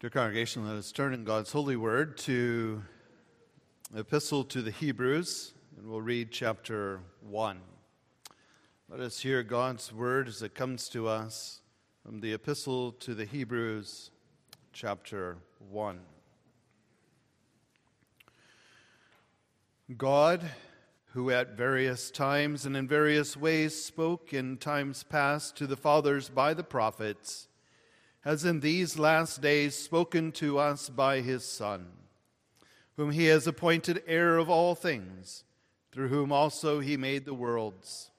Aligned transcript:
Dear 0.00 0.10
congregation, 0.10 0.64
let 0.64 0.76
us 0.76 0.92
turn 0.92 1.12
in 1.12 1.24
God's 1.24 1.50
holy 1.50 1.74
word 1.74 2.18
to 2.18 2.84
epistle 3.96 4.44
to 4.44 4.62
the 4.62 4.70
Hebrews, 4.70 5.54
and 5.76 5.88
we'll 5.88 6.00
read 6.00 6.30
chapter 6.30 7.00
1. 7.22 7.58
Let 8.88 9.00
us 9.00 9.18
hear 9.18 9.42
God's 9.42 9.92
word 9.92 10.28
as 10.28 10.40
it 10.40 10.54
comes 10.54 10.88
to 10.90 11.08
us 11.08 11.62
from 12.06 12.20
the 12.20 12.32
epistle 12.32 12.92
to 12.92 13.12
the 13.12 13.24
Hebrews, 13.24 14.12
chapter 14.72 15.38
1. 15.68 15.98
God, 19.96 20.48
who 21.06 21.32
at 21.32 21.56
various 21.56 22.12
times 22.12 22.66
and 22.66 22.76
in 22.76 22.86
various 22.86 23.36
ways 23.36 23.74
spoke 23.82 24.32
in 24.32 24.58
times 24.58 25.02
past 25.02 25.56
to 25.56 25.66
the 25.66 25.76
fathers 25.76 26.28
by 26.28 26.54
the 26.54 26.62
prophets, 26.62 27.47
has 28.28 28.44
in 28.44 28.60
these 28.60 28.98
last 28.98 29.40
days 29.40 29.74
spoken 29.74 30.30
to 30.30 30.58
us 30.58 30.90
by 30.90 31.22
his 31.22 31.42
Son, 31.42 31.86
whom 32.94 33.10
he 33.10 33.24
has 33.24 33.46
appointed 33.46 34.02
heir 34.06 34.36
of 34.36 34.50
all 34.50 34.74
things, 34.74 35.44
through 35.92 36.08
whom 36.08 36.30
also 36.30 36.78
he 36.78 36.94
made 36.94 37.24
the 37.24 37.32
worlds, 37.32 38.10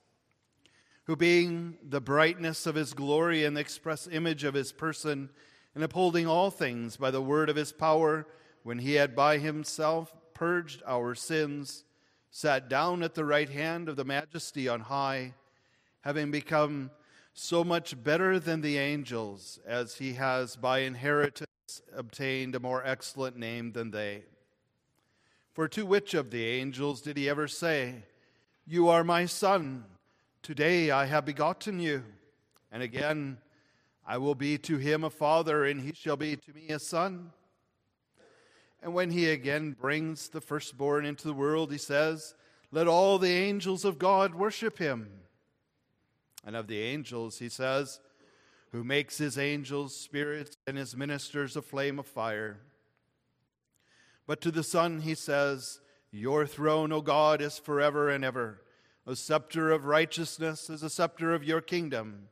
who 1.03 1.16
being 1.16 1.77
the 1.88 2.02
brightness 2.02 2.66
of 2.66 2.73
his 2.73 2.95
glory 2.95 3.45
and 3.45 3.55
the 3.55 3.62
express 3.62 4.08
image 4.08 4.44
of 4.44 4.55
his 4.55 4.72
person, 4.72 5.30
and 5.76 5.84
upholding 5.84 6.26
all 6.26 6.50
things 6.50 6.98
by 6.98 7.12
the 7.12 7.22
word 7.22 7.48
of 7.48 7.55
his 7.55 7.72
power, 7.72 8.26
when 8.64 8.80
he 8.80 8.95
had 8.95 9.16
by 9.16 9.38
himself 9.38 10.12
purged 10.34 10.81
our 10.88 11.14
sins, 11.14 11.84
sat 12.31 12.67
down 12.67 13.03
at 13.03 13.14
the 13.14 13.26
right 13.26 13.50
hand 13.50 13.88
of 13.88 13.95
the 13.95 14.03
majesty 14.03 14.67
on 14.67 14.80
high, 14.80 15.36
having 16.02 16.31
become 16.31 16.89
so 17.33 17.63
much 17.63 18.01
better 18.03 18.39
than 18.39 18.61
the 18.61 18.77
angels, 18.77 19.59
as 19.65 19.95
he 19.95 20.13
has 20.13 20.55
by 20.55 20.79
inheritance 20.79 21.47
obtained 21.95 22.55
a 22.55 22.59
more 22.59 22.85
excellent 22.85 23.38
name 23.38 23.71
than 23.71 23.91
they. 23.91 24.23
For 25.53 25.67
to 25.69 25.86
which 25.86 26.13
of 26.13 26.31
the 26.31 26.45
angels 26.45 27.02
did 27.02 27.17
he 27.17 27.30
ever 27.30 27.47
say, 27.47 28.03
You 28.66 28.89
are 28.89 29.03
my 29.03 29.25
son, 29.25 29.86
today 30.41 30.91
I 30.91 31.05
have 31.05 31.25
begotten 31.25 31.80
you? 31.80 32.03
And 32.71 32.83
again, 32.83 33.38
I 34.05 34.17
will 34.17 34.36
be 34.36 34.58
to 34.59 34.77
him 34.77 35.03
a 35.03 35.09
father, 35.09 35.66
and 35.66 35.81
he 35.81 35.93
shall 35.93 36.17
be 36.17 36.36
to 36.36 36.53
me 36.53 36.69
a 36.69 36.80
son. 36.80 37.31
And 38.81 38.93
when 38.93 39.11
he 39.11 39.30
again 39.30 39.75
brings 39.80 40.30
the 40.30 40.41
firstborn 40.41 41.05
into 41.05 41.27
the 41.27 41.33
world, 41.33 41.71
he 41.71 41.77
says, 41.77 42.33
Let 42.71 42.88
all 42.88 43.19
the 43.19 43.31
angels 43.31 43.86
of 43.86 43.99
God 43.99 44.33
worship 44.33 44.77
him. 44.77 45.09
And 46.45 46.56
of 46.56 46.68
the 46.68 46.82
angels, 46.82 47.40
he 47.40 47.50
says, 47.50 48.00
who 48.72 48.84
makes 48.84 49.18
his 49.18 49.38
angels 49.38 49.95
spirits 49.95 50.56
and 50.68 50.78
his 50.78 50.95
ministers 50.95 51.56
a 51.56 51.62
flame 51.62 52.00
of 52.00 52.06
fire. 52.06 52.59
But 54.28 54.42
to 54.42 54.52
the 54.52 54.64
Son, 54.64 55.02
he 55.02 55.16
says, 55.16 55.80
Your 56.12 56.45
throne, 56.45 56.92
O 56.92 57.02
God, 57.02 57.42
is 57.42 57.58
forever 57.58 58.10
and 58.10 58.23
ever. 58.23 58.62
A 59.08 59.16
scepter 59.16 59.72
of 59.72 59.86
righteousness 59.86 60.70
is 60.70 60.84
a 60.84 60.90
scepter 60.90 61.34
of 61.34 61.44
your 61.44 61.62
kingdom. 61.62 62.28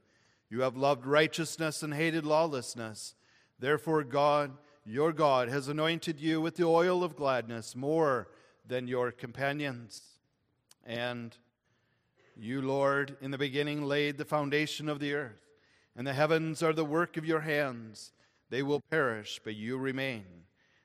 You 0.49 0.61
have 0.61 0.77
loved 0.77 1.05
righteousness 1.05 1.81
and 1.81 1.93
hated 1.93 2.25
lawlessness. 2.25 3.15
Therefore, 3.59 4.03
God, 4.03 4.51
your 4.85 5.11
God, 5.11 5.49
has 5.49 5.67
anointed 5.67 6.19
you 6.19 6.39
with 6.39 6.55
the 6.55 6.65
oil 6.65 7.03
of 7.03 7.15
gladness 7.15 7.75
more 7.75 8.29
than 8.65 8.87
your 8.87 9.11
companions. 9.11 10.01
And 10.85 11.35
you, 12.39 12.61
Lord, 12.61 13.17
in 13.21 13.31
the 13.31 13.37
beginning 13.37 13.83
laid 13.83 14.17
the 14.17 14.25
foundation 14.25 14.89
of 14.89 14.99
the 14.99 15.13
earth, 15.13 15.41
and 15.95 16.05
the 16.05 16.13
heavens 16.13 16.61
are 16.61 16.73
the 16.73 16.85
work 16.85 17.17
of 17.17 17.25
your 17.25 17.41
hands. 17.41 18.11
They 18.49 18.63
will 18.63 18.79
perish, 18.79 19.41
but 19.43 19.55
you 19.55 19.77
remain. 19.77 20.25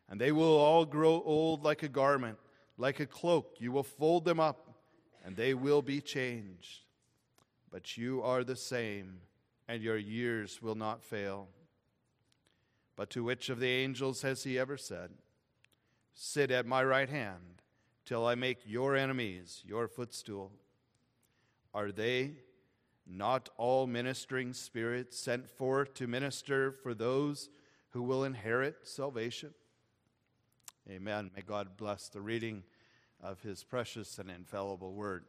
And 0.09 0.21
they 0.21 0.33
will 0.33 0.57
all 0.57 0.85
grow 0.85 1.23
old 1.25 1.63
like 1.63 1.83
a 1.83 1.89
garment, 1.89 2.39
like 2.79 3.01
a 3.01 3.07
cloak. 3.07 3.57
You 3.59 3.73
will 3.73 3.83
fold 3.83 4.25
them 4.25 4.41
up, 4.41 4.75
and 5.25 5.37
they 5.37 5.55
will 5.55 5.83
be 5.83 6.01
changed. 6.01 6.81
But 7.71 7.97
you 7.97 8.23
are 8.23 8.45
the 8.45 8.57
same, 8.57 9.19
and 9.69 9.83
your 9.83 9.97
years 9.97 10.61
will 10.63 10.75
not 10.75 11.03
fail. 11.03 11.49
But 12.97 13.11
to 13.11 13.25
which 13.25 13.49
of 13.49 13.61
the 13.61 13.69
angels 13.71 14.23
has 14.23 14.45
he 14.45 14.59
ever 14.59 14.77
said, 14.77 15.11
Sit 16.15 16.51
at 16.51 16.67
my 16.67 16.85
right 16.85 17.09
hand 17.09 17.63
till 18.05 18.27
I 18.27 18.35
make 18.35 18.59
your 18.65 18.97
enemies 18.97 19.63
your 19.67 19.89
footstool? 19.89 20.53
Are 21.75 21.91
they 21.91 22.33
not 23.07 23.49
all 23.57 23.87
ministering 23.87 24.53
spirits 24.53 25.19
sent 25.19 25.49
forth 25.49 25.95
to 25.95 26.07
minister 26.07 26.73
for 26.73 26.95
those 26.95 27.49
who 27.91 28.03
will 28.03 28.25
inherit 28.25 28.77
salvation? 28.83 29.55
Amen. 30.91 31.31
May 31.35 31.43
God 31.43 31.77
bless 31.77 32.09
the 32.09 32.21
reading 32.21 32.63
of 33.23 33.41
his 33.41 33.63
precious 33.65 34.19
and 34.19 34.31
infallible 34.31 34.93
word. 34.93 35.25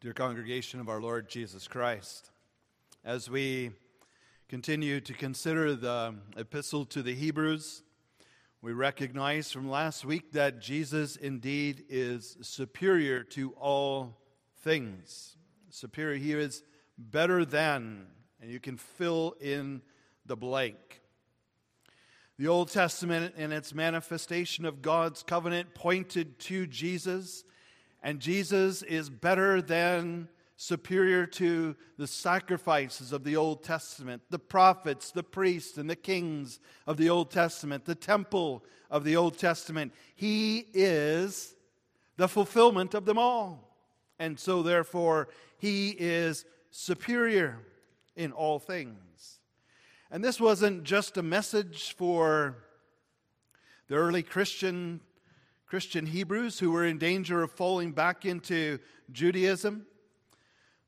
Dear 0.00 0.12
congregation 0.12 0.78
of 0.78 0.88
our 0.88 1.00
Lord 1.00 1.28
Jesus 1.28 1.66
Christ, 1.66 2.30
as 3.04 3.28
we 3.28 3.72
continue 4.48 4.98
to 4.98 5.12
consider 5.12 5.74
the 5.74 6.14
epistle 6.38 6.86
to 6.86 7.02
the 7.02 7.14
Hebrews, 7.14 7.82
we 8.62 8.72
recognize 8.72 9.52
from 9.52 9.68
last 9.68 10.06
week 10.06 10.32
that 10.32 10.58
Jesus 10.58 11.16
indeed 11.16 11.84
is 11.90 12.38
superior 12.40 13.22
to 13.24 13.50
all 13.60 14.16
things. 14.62 15.36
Superior, 15.68 16.16
he 16.16 16.32
is 16.32 16.62
better 16.96 17.44
than, 17.44 18.06
and 18.40 18.50
you 18.50 18.58
can 18.58 18.78
fill 18.78 19.34
in 19.38 19.82
the 20.24 20.36
blank. 20.36 21.02
The 22.38 22.48
Old 22.48 22.70
Testament 22.70 23.34
and 23.36 23.52
its 23.52 23.74
manifestation 23.74 24.64
of 24.64 24.80
God's 24.80 25.22
covenant 25.22 25.74
pointed 25.74 26.38
to 26.40 26.66
Jesus, 26.66 27.44
and 28.02 28.18
Jesus 28.18 28.80
is 28.82 29.10
better 29.10 29.60
than 29.60 30.30
superior 30.60 31.24
to 31.24 31.76
the 31.98 32.06
sacrifices 32.06 33.12
of 33.12 33.22
the 33.22 33.36
Old 33.36 33.62
Testament, 33.62 34.20
the 34.28 34.40
prophets, 34.40 35.12
the 35.12 35.22
priests, 35.22 35.78
and 35.78 35.88
the 35.88 35.94
kings 35.94 36.58
of 36.84 36.96
the 36.96 37.08
Old 37.08 37.30
Testament, 37.30 37.84
the 37.84 37.94
temple 37.94 38.64
of 38.90 39.04
the 39.04 39.14
Old 39.14 39.38
Testament. 39.38 39.94
He 40.16 40.66
is 40.74 41.54
the 42.16 42.26
fulfillment 42.26 42.92
of 42.94 43.04
them 43.04 43.18
all. 43.18 43.72
And 44.18 44.36
so, 44.36 44.64
therefore, 44.64 45.28
he 45.58 45.90
is 45.90 46.44
superior 46.72 47.60
in 48.16 48.32
all 48.32 48.58
things. 48.58 49.38
And 50.10 50.24
this 50.24 50.40
wasn't 50.40 50.82
just 50.82 51.16
a 51.16 51.22
message 51.22 51.94
for 51.96 52.56
the 53.86 53.94
early 53.94 54.24
Christian 54.24 55.00
Christian 55.66 56.06
Hebrews 56.06 56.58
who 56.58 56.72
were 56.72 56.86
in 56.86 56.98
danger 56.98 57.42
of 57.42 57.52
falling 57.52 57.92
back 57.92 58.24
into 58.24 58.78
Judaism 59.12 59.86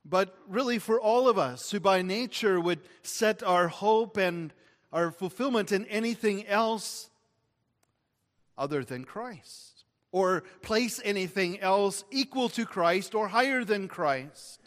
but 0.05 0.37
really 0.49 0.79
for 0.79 1.01
all 1.01 1.29
of 1.29 1.39
us 1.39 1.71
who 1.71 1.81
by 1.81 2.03
nature 2.03 2.61
would 2.61 2.81
set 3.03 3.43
our 3.43 3.69
hope 3.69 4.17
and 4.17 4.53
our 4.93 5.11
fulfillment 5.11 5.73
in 5.73 5.87
anything 5.87 6.47
else 6.47 7.11
other 8.59 8.85
than 8.85 9.05
Christ, 9.05 9.85
or 10.13 10.43
place 10.63 11.01
anything 11.05 11.61
else 11.61 12.05
equal 12.11 12.49
to 12.51 12.67
Christ 12.67 13.15
or 13.15 13.29
higher 13.29 13.65
than 13.65 13.89
Christ. 13.89 14.61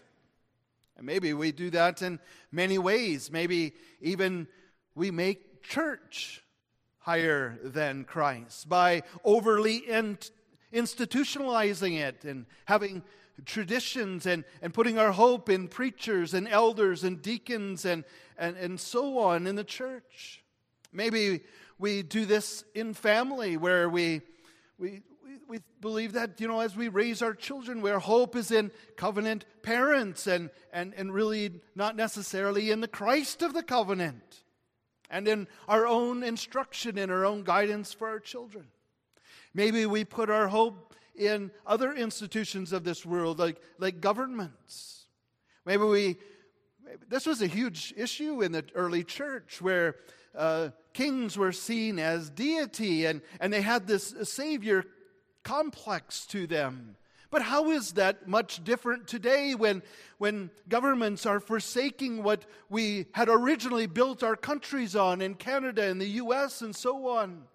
And 0.98 1.06
maybe 1.06 1.34
we 1.34 1.52
do 1.52 1.70
that 1.72 2.02
in 2.02 2.20
many 2.52 2.78
ways. 2.78 3.32
Maybe 3.32 3.74
even 4.02 4.48
we 4.96 5.12
make 5.12 5.62
church 5.64 6.44
higher 7.00 7.60
than 7.62 8.06
Christ 8.06 8.70
by 8.70 9.04
overly 9.26 9.82
institutionalizing 10.74 12.00
it 12.00 12.24
and 12.24 12.46
having 12.66 13.04
traditions 13.46 14.26
and, 14.26 14.44
and 14.62 14.74
putting 14.74 14.98
our 14.98 15.12
hope 15.12 15.50
in 15.50 15.68
preachers 15.68 16.34
and 16.34 16.48
elders 16.48 17.04
and 17.04 17.22
deacons 17.22 17.86
and, 17.86 18.04
and, 18.38 18.56
and 18.58 18.80
so 18.80 19.18
on 19.18 19.48
in 19.48 19.56
the 19.56 19.64
church. 19.64 20.44
Maybe 20.92 21.42
we 21.80 22.04
do 22.04 22.26
this 22.26 22.64
in 22.76 22.94
family 22.94 23.58
where 23.58 23.90
we, 23.90 24.22
we, 24.78 25.02
we, 25.48 25.60
believe 25.82 26.14
that, 26.14 26.40
you 26.40 26.48
know, 26.48 26.62
as 26.62 26.76
we 26.76 26.88
raise 26.88 27.22
our 27.22 27.34
children, 27.34 27.82
where 27.82 28.00
hope 28.00 28.36
is 28.36 28.52
in 28.52 28.72
covenant 28.96 29.46
parents 29.64 30.28
and, 30.28 30.50
and, 30.72 30.94
and 30.96 31.14
really 31.14 31.62
not 31.76 31.96
necessarily 31.96 32.72
in 32.72 32.80
the 32.80 32.88
Christ 32.88 33.42
of 33.42 33.54
the 33.54 33.64
covenant 33.64 34.44
and 35.10 35.28
in 35.28 35.48
our 35.68 35.86
own 35.86 36.24
instruction 36.24 36.98
and 36.98 37.12
our 37.12 37.26
own 37.26 37.44
guidance 37.44 37.94
for 37.94 38.08
our 38.08 38.20
children. 38.20 38.66
Maybe 39.54 39.86
we 39.86 40.06
put 40.06 40.30
our 40.30 40.48
hope 40.48 40.96
in 41.16 41.52
other 41.66 41.94
institutions 41.94 42.74
of 42.74 42.84
this 42.84 43.06
world, 43.06 43.40
like, 43.40 43.62
like 43.78 44.02
governments. 44.02 45.06
Maybe 45.66 45.84
we, 45.84 46.18
this 47.08 47.26
was 47.26 47.42
a 47.42 47.48
huge 47.48 47.94
issue 47.96 48.42
in 48.42 48.52
the 48.52 48.66
early 48.76 49.04
church 49.04 49.62
where 49.62 49.96
uh, 50.36 50.70
kings 50.94 51.38
were 51.38 51.52
seen 51.52 52.00
as 52.00 52.30
deity 52.30 53.06
and, 53.06 53.22
and 53.40 53.54
they 53.54 53.62
had 53.62 53.88
this 53.88 54.14
Savior 54.24 54.86
complex 55.44 56.26
to 56.28 56.48
them. 56.48 56.96
But 57.30 57.42
how 57.42 57.72
is 57.72 57.94
that 57.94 58.28
much 58.28 58.64
different 58.64 59.08
today 59.08 59.56
when, 59.56 59.82
when 60.20 60.52
governments 60.70 61.26
are 61.26 61.40
forsaking 61.40 62.22
what 62.22 62.46
we 62.70 63.08
had 63.14 63.28
originally 63.28 63.88
built 63.88 64.22
our 64.22 64.36
countries 64.36 64.96
on 64.96 65.20
in 65.20 65.34
Canada 65.34 65.84
and 65.84 66.00
the 66.00 66.10
US 66.10 66.62
and 66.62 66.76
so 66.76 67.08
on? 67.08 67.46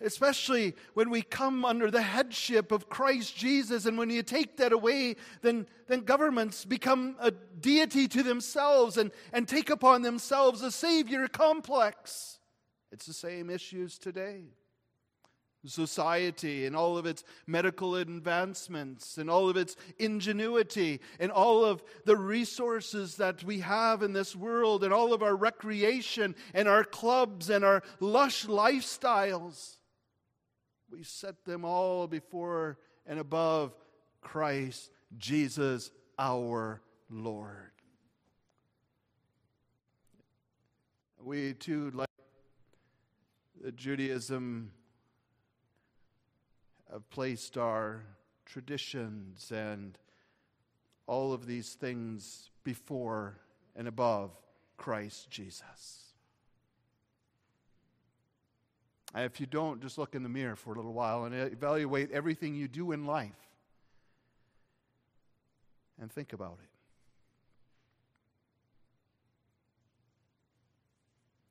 Especially 0.00 0.74
when 0.94 1.08
we 1.08 1.22
come 1.22 1.64
under 1.64 1.90
the 1.90 2.02
headship 2.02 2.72
of 2.72 2.88
Christ 2.88 3.36
Jesus, 3.36 3.86
and 3.86 3.96
when 3.96 4.10
you 4.10 4.22
take 4.22 4.56
that 4.56 4.72
away, 4.72 5.16
then, 5.40 5.66
then 5.86 6.00
governments 6.00 6.64
become 6.64 7.16
a 7.20 7.30
deity 7.30 8.08
to 8.08 8.22
themselves 8.22 8.96
and, 8.96 9.12
and 9.32 9.46
take 9.46 9.70
upon 9.70 10.02
themselves 10.02 10.62
a 10.62 10.70
savior 10.70 11.28
complex. 11.28 12.38
It's 12.92 13.06
the 13.06 13.12
same 13.12 13.50
issues 13.50 13.98
today 13.98 14.44
society 15.66 16.66
and 16.66 16.76
all 16.76 16.98
of 16.98 17.06
its 17.06 17.24
medical 17.46 17.96
advancements 17.96 19.18
and 19.18 19.30
all 19.30 19.48
of 19.48 19.56
its 19.56 19.76
ingenuity 19.98 21.00
and 21.18 21.32
all 21.32 21.64
of 21.64 21.82
the 22.04 22.16
resources 22.16 23.16
that 23.16 23.42
we 23.44 23.60
have 23.60 24.02
in 24.02 24.12
this 24.12 24.36
world 24.36 24.84
and 24.84 24.92
all 24.92 25.12
of 25.12 25.22
our 25.22 25.36
recreation 25.36 26.34
and 26.52 26.68
our 26.68 26.84
clubs 26.84 27.50
and 27.50 27.64
our 27.64 27.82
lush 28.00 28.46
lifestyles. 28.46 29.76
We 30.94 31.02
set 31.02 31.44
them 31.44 31.64
all 31.64 32.06
before 32.06 32.78
and 33.04 33.18
above 33.18 33.74
Christ 34.20 34.92
Jesus 35.18 35.90
our 36.16 36.80
Lord. 37.10 37.72
We 41.20 41.54
too, 41.54 41.90
like 41.94 42.08
the 43.60 43.72
Judaism, 43.72 44.70
have 46.92 47.10
placed 47.10 47.58
our 47.58 48.04
traditions 48.46 49.50
and 49.50 49.98
all 51.08 51.32
of 51.32 51.46
these 51.46 51.72
things 51.72 52.50
before 52.62 53.40
and 53.74 53.88
above 53.88 54.30
Christ 54.76 55.28
Jesus. 55.28 56.03
If 59.16 59.40
you 59.40 59.46
don't, 59.46 59.80
just 59.80 59.96
look 59.98 60.14
in 60.14 60.22
the 60.22 60.28
mirror 60.28 60.56
for 60.56 60.72
a 60.72 60.76
little 60.76 60.92
while 60.92 61.24
and 61.24 61.34
evaluate 61.34 62.10
everything 62.10 62.54
you 62.54 62.68
do 62.68 62.92
in 62.92 63.06
life 63.06 63.30
and 66.00 66.10
think 66.10 66.32
about 66.32 66.58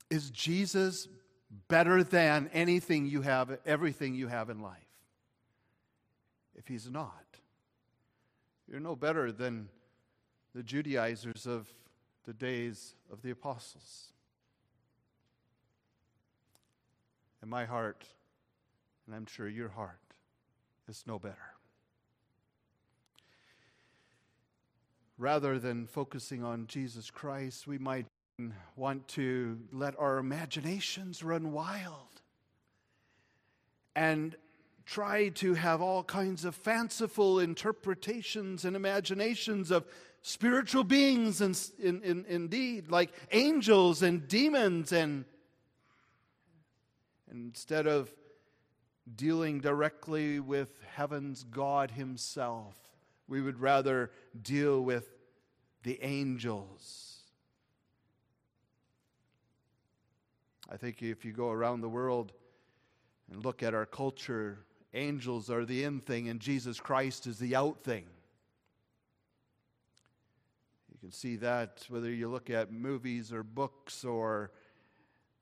it. 0.10 0.16
Is 0.16 0.30
Jesus 0.30 1.08
better 1.68 2.04
than 2.04 2.50
anything 2.54 3.06
you 3.06 3.22
have, 3.22 3.58
everything 3.66 4.14
you 4.14 4.28
have 4.28 4.50
in 4.50 4.62
life? 4.62 4.84
if 6.56 6.68
he's 6.68 6.90
not. 6.90 7.26
You're 8.70 8.80
no 8.80 8.96
better 8.96 9.32
than 9.32 9.70
the 10.56 10.64
Judaizers 10.64 11.46
of 11.46 11.68
the 12.26 12.34
days 12.34 12.96
of 13.12 13.22
the 13.22 13.32
apostles. 13.32 14.13
And 17.44 17.50
my 17.50 17.66
heart, 17.66 18.06
and 19.06 19.14
I'm 19.14 19.26
sure 19.26 19.50
your 19.50 19.68
heart, 19.68 20.00
is 20.88 21.04
no 21.06 21.20
better. 21.20 21.36
Rather 25.18 25.60
than 25.60 25.86
focusing 25.86 26.42
on 26.42 26.68
Jesus 26.68 27.12
Christ, 27.12 27.68
we 27.68 27.78
might 27.78 28.06
want 28.78 29.10
to 29.10 29.60
let 29.74 30.00
our 30.00 30.20
imaginations 30.20 31.22
run 31.22 31.52
wild 31.52 32.22
and 33.94 34.38
try 34.86 35.28
to 35.28 35.54
have 35.54 35.82
all 35.82 36.02
kinds 36.02 36.46
of 36.46 36.56
fanciful 36.56 37.42
interpretations 37.42 38.64
and 38.64 38.74
imaginations 38.74 39.70
of 39.70 39.86
spiritual 40.22 40.86
beings 40.86 41.42
in, 41.42 41.54
in, 41.78 42.02
in, 42.04 42.26
indeed 42.30 42.90
like 42.90 43.12
angels 43.34 44.02
and 44.02 44.30
demons 44.30 44.94
and 44.94 45.26
instead 47.34 47.88
of 47.88 48.14
dealing 49.16 49.60
directly 49.60 50.40
with 50.40 50.70
heaven's 50.96 51.44
god 51.44 51.92
himself 51.92 52.76
we 53.28 53.42
would 53.42 53.60
rather 53.60 54.12
deal 54.42 54.82
with 54.82 55.10
the 55.84 56.00
angels 56.02 57.24
i 60.72 60.78
think 60.78 61.02
if 61.02 61.26
you 61.26 61.34
go 61.34 61.50
around 61.50 61.82
the 61.82 61.90
world 61.90 62.32
and 63.32 63.44
look 63.44 63.62
at 63.62 63.74
our 63.74 63.86
culture 63.86 64.60
angels 64.94 65.50
are 65.50 65.66
the 65.66 65.84
in 65.84 66.00
thing 66.00 66.30
and 66.30 66.40
Jesus 66.40 66.80
Christ 66.80 67.28
is 67.28 67.40
the 67.40 67.56
out 67.56 67.80
thing. 67.80 68.06
You 70.92 71.00
can 71.00 71.12
see 71.12 71.36
that 71.38 71.86
whether 71.90 72.10
you 72.10 72.30
look 72.30 72.50
at 72.50 72.72
movies 72.72 73.34
or 73.34 73.44
books 73.44 74.06
or, 74.06 74.52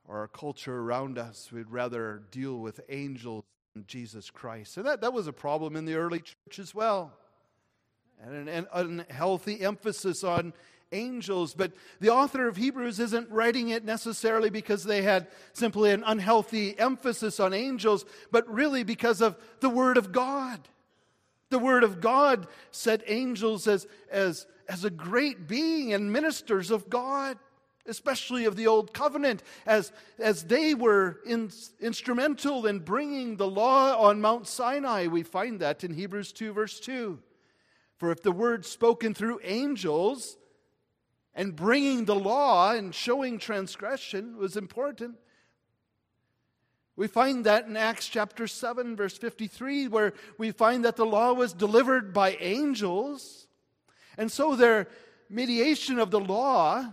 or 0.08 0.20
our 0.20 0.28
culture 0.28 0.80
around 0.80 1.18
us, 1.18 1.52
we'd 1.52 1.70
rather 1.70 2.24
deal 2.32 2.60
with 2.60 2.82
angels 2.90 3.44
than 3.74 3.86
Jesus 3.88 4.30
Christ. 4.30 4.78
And 4.78 4.86
that, 4.86 5.02
that 5.02 5.14
was 5.14 5.28
a 5.28 5.34
problem 5.34 5.76
in 5.76 5.86
the 5.86 5.96
early 5.96 6.20
church 6.20 6.60
as 6.60 6.76
well. 6.76 7.14
And 8.24 8.48
an, 8.48 8.50
an 8.50 8.68
unhealthy 8.74 9.62
emphasis 9.62 10.24
on 10.24 10.54
angels. 10.92 11.54
But 11.54 11.74
the 12.00 12.10
author 12.10 12.48
of 12.48 12.58
Hebrews 12.58 13.00
isn't 13.00 13.30
writing 13.30 13.70
it 13.70 13.86
necessarily 13.86 14.50
because 14.50 14.84
they 14.84 15.02
had 15.02 15.28
simply 15.54 15.92
an 15.92 16.04
unhealthy 16.06 16.78
emphasis 16.78 17.40
on 17.40 17.54
angels, 17.54 18.06
but 18.32 18.48
really 18.52 18.84
because 18.84 19.22
of 19.22 19.38
the 19.60 19.70
Word 19.70 19.98
of 19.98 20.12
God. 20.12 20.68
The 21.50 21.60
Word 21.60 21.84
of 21.84 22.00
God 22.00 22.48
set 22.72 23.02
angels 23.08 23.68
as, 23.68 23.88
as, 24.10 24.48
as 24.70 24.86
a 24.86 24.90
great 24.90 25.48
being 25.48 25.94
and 25.94 26.12
ministers 26.12 26.72
of 26.72 26.90
God, 26.90 27.38
especially 27.88 28.46
of 28.46 28.56
the 28.56 28.68
Old 28.68 28.94
Covenant, 28.94 29.44
as, 29.66 29.92
as 30.20 30.44
they 30.44 30.74
were 30.74 31.20
in, 31.26 31.52
instrumental 31.80 32.66
in 32.66 32.80
bringing 32.80 33.38
the 33.38 33.48
law 33.48 33.98
on 33.98 34.22
Mount 34.22 34.48
Sinai. 34.48 35.08
We 35.08 35.24
find 35.24 35.60
that 35.60 35.84
in 35.84 35.94
Hebrews 35.94 36.32
2, 36.34 36.54
verse 36.54 36.80
2. 36.80 37.20
For 37.98 38.12
if 38.12 38.24
the 38.24 38.32
word 38.32 38.66
spoken 38.66 39.14
through 39.14 39.42
angels 39.44 40.38
and 41.34 41.56
bringing 41.56 42.06
the 42.06 42.16
law 42.16 42.72
and 42.72 42.94
showing 42.94 43.38
transgression 43.38 44.38
was 44.38 44.58
important. 44.58 45.16
We 46.96 47.08
find 47.08 47.46
that 47.46 47.68
in 47.68 47.78
Acts 47.78 48.08
chapter 48.08 48.48
7, 48.48 48.96
verse 48.96 49.18
53, 49.18 49.88
where 49.88 50.14
we 50.38 50.52
find 50.52 50.84
that 50.86 50.98
the 50.98 51.06
law 51.06 51.34
was 51.34 51.54
delivered 51.54 52.14
by 52.14 52.38
angels. 52.40 53.48
And 54.18 54.32
so 54.32 54.56
their 54.56 54.88
mediation 55.30 55.98
of 55.98 56.12
the 56.12 56.20
law 56.20 56.86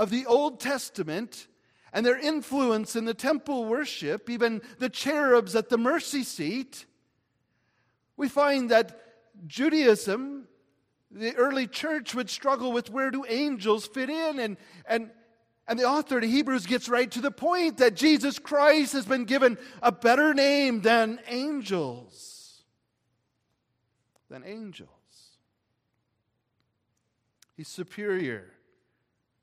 of 0.00 0.08
the 0.08 0.24
Old 0.24 0.60
Testament 0.60 1.46
and 1.92 2.06
their 2.06 2.18
influence 2.18 2.96
in 2.96 3.04
the 3.04 3.12
temple 3.12 3.66
worship, 3.66 4.30
even 4.30 4.62
the 4.78 4.88
cherubs 4.88 5.54
at 5.54 5.68
the 5.68 5.76
mercy 5.76 6.24
seat, 6.24 6.86
we 8.16 8.26
find 8.26 8.70
that 8.70 8.98
Judaism 9.46 10.48
the 11.10 11.34
early 11.34 11.66
church 11.66 12.14
would 12.14 12.30
struggle 12.30 12.72
with 12.72 12.88
where 12.88 13.10
do 13.10 13.24
angels 13.28 13.86
fit 13.86 14.08
in 14.08 14.38
and 14.38 14.56
and 14.86 15.10
and 15.68 15.78
the 15.78 15.84
author 15.84 16.18
of 16.18 16.24
Hebrews 16.24 16.66
gets 16.66 16.88
right 16.88 17.10
to 17.10 17.20
the 17.20 17.30
point 17.30 17.78
that 17.78 17.94
Jesus 17.94 18.38
Christ 18.38 18.92
has 18.94 19.04
been 19.04 19.24
given 19.24 19.58
a 19.82 19.92
better 19.92 20.32
name 20.34 20.80
than 20.80 21.20
angels. 21.28 22.62
Than 24.28 24.44
angels. 24.44 24.88
He's 27.56 27.68
superior 27.68 28.50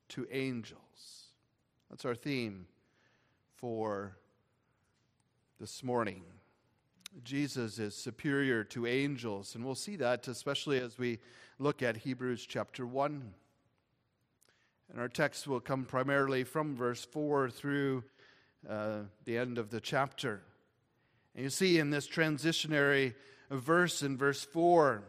to 0.10 0.28
angels. 0.32 1.28
That's 1.90 2.06
our 2.06 2.16
theme 2.16 2.68
for 3.56 4.18
this 5.60 5.84
morning. 5.84 6.24
Jesus 7.24 7.80
is 7.80 7.96
superior 7.96 8.64
to 8.66 8.86
angels, 8.86 9.56
and 9.56 9.66
we'll 9.66 9.76
see 9.76 9.96
that 9.96 10.28
especially 10.28 10.80
as 10.80 10.98
we 10.98 11.20
look 11.60 11.82
at 11.82 11.98
Hebrews 11.98 12.46
chapter 12.46 12.86
1. 12.86 13.34
And 14.92 15.02
our 15.02 15.10
text 15.10 15.48
will 15.48 15.60
come 15.60 15.86
primarily 15.86 16.44
from 16.44 16.76
verse 16.76 17.04
4 17.06 17.50
through 17.50 18.04
uh, 18.70 19.00
the 19.26 19.38
end 19.38 19.58
of 19.58 19.70
the 19.70 19.82
chapter. 19.82 20.42
And 21.36 21.44
you 21.44 21.50
see 21.50 21.80
in 21.80 21.90
this 21.90 22.08
transitionary 22.08 23.14
verse 23.50 24.02
in 24.02 24.18
verse 24.18 24.44
4 24.44 25.04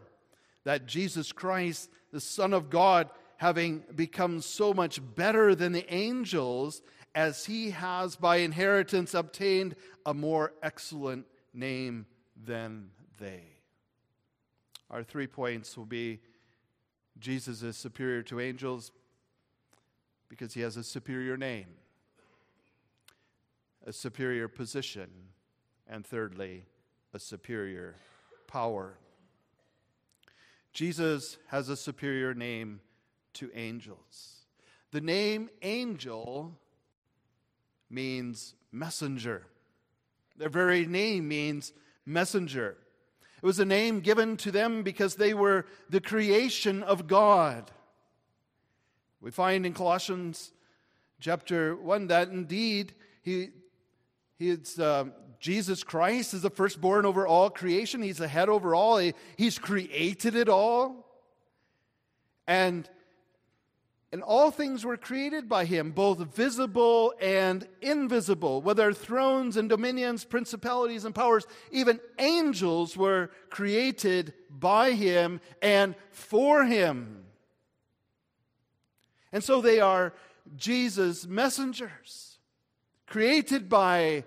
that 0.63 0.85
Jesus 0.85 1.31
Christ, 1.31 1.89
the 2.11 2.21
Son 2.21 2.53
of 2.53 2.69
God, 2.69 3.09
having 3.39 3.81
become 3.95 4.41
so 4.41 4.73
much 4.73 4.99
better 5.15 5.55
than 5.55 5.71
the 5.71 5.93
angels, 5.93 6.81
as 7.15 7.45
he 7.45 7.69
has 7.69 8.17
by 8.17 8.35
inheritance 8.37 9.13
obtained 9.13 9.73
a 10.05 10.13
more 10.13 10.51
excellent 10.61 11.25
name 11.53 12.05
than 12.45 12.89
they. 13.17 13.43
Our 14.91 15.03
three 15.03 15.25
points 15.25 15.77
will 15.77 15.85
be 15.85 16.19
Jesus 17.17 17.63
is 17.63 17.77
superior 17.77 18.23
to 18.23 18.41
angels 18.41 18.91
because 20.27 20.53
he 20.53 20.59
has 20.59 20.75
a 20.75 20.83
superior 20.83 21.37
name, 21.37 21.67
a 23.87 23.93
superior 23.93 24.49
position, 24.49 25.09
and 25.87 26.05
thirdly, 26.05 26.65
a 27.13 27.19
superior 27.19 27.95
power. 28.47 28.97
Jesus 30.73 31.37
has 31.47 31.69
a 31.69 31.77
superior 31.77 32.33
name 32.33 32.81
to 33.33 33.51
angels. 33.53 34.45
The 34.91 35.01
name 35.01 35.49
angel 35.61 36.57
means 37.89 38.55
messenger. 38.71 39.45
Their 40.37 40.49
very 40.49 40.85
name 40.85 41.27
means 41.27 41.73
messenger. 42.05 42.77
It 43.41 43.45
was 43.45 43.59
a 43.59 43.65
name 43.65 44.01
given 44.01 44.35
to 44.37 44.51
them 44.51 44.83
because 44.83 45.15
they 45.15 45.33
were 45.33 45.65
the 45.89 46.01
creation 46.01 46.83
of 46.83 47.07
God. 47.07 47.71
We 49.21 49.31
find 49.31 49.65
in 49.65 49.73
Colossians 49.73 50.51
chapter 51.19 51.75
1 51.75 52.07
that 52.07 52.29
indeed 52.29 52.93
he, 53.21 53.49
he's, 54.37 54.79
uh, 54.79 55.05
Jesus 55.39 55.83
Christ 55.83 56.33
is 56.33 56.41
the 56.41 56.49
firstborn 56.49 57.05
over 57.05 57.27
all 57.27 57.49
creation. 57.49 58.01
He's 58.01 58.17
the 58.17 58.27
head 58.27 58.49
over 58.49 58.75
all. 58.75 58.97
He, 58.97 59.13
he's 59.37 59.57
created 59.57 60.35
it 60.35 60.49
all. 60.49 61.05
And, 62.47 62.89
and 64.11 64.23
all 64.23 64.49
things 64.49 64.83
were 64.83 64.97
created 64.97 65.47
by 65.47 65.65
him, 65.65 65.91
both 65.91 66.17
visible 66.35 67.13
and 67.21 67.67
invisible, 67.81 68.61
whether 68.61 68.91
thrones 68.91 69.55
and 69.55 69.69
dominions, 69.69 70.25
principalities 70.25 71.05
and 71.05 71.13
powers, 71.13 71.45
even 71.71 71.99
angels 72.17 72.97
were 72.97 73.29
created 73.49 74.33
by 74.49 74.91
him 74.91 75.39
and 75.61 75.93
for 76.11 76.65
him. 76.65 77.23
And 79.31 79.43
so 79.43 79.61
they 79.61 79.79
are 79.79 80.13
Jesus' 80.55 81.27
messengers, 81.27 82.39
created 83.05 83.69
by 83.69 84.23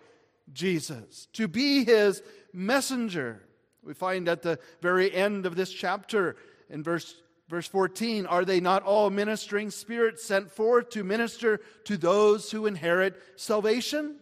Jesus, 0.52 1.26
to 1.32 1.48
be 1.48 1.84
his 1.84 2.22
messenger. 2.52 3.42
We 3.82 3.94
find 3.94 4.28
at 4.28 4.42
the 4.42 4.60
very 4.80 5.12
end 5.12 5.44
of 5.44 5.56
this 5.56 5.72
chapter 5.72 6.36
in 6.70 6.84
verse, 6.84 7.16
verse 7.52 7.68
14 7.68 8.24
Are 8.24 8.46
they 8.46 8.60
not 8.60 8.82
all 8.82 9.10
ministering 9.10 9.70
spirits 9.70 10.24
sent 10.24 10.50
forth 10.50 10.88
to 10.88 11.04
minister 11.04 11.60
to 11.84 11.98
those 11.98 12.50
who 12.50 12.64
inherit 12.64 13.22
salvation? 13.36 14.16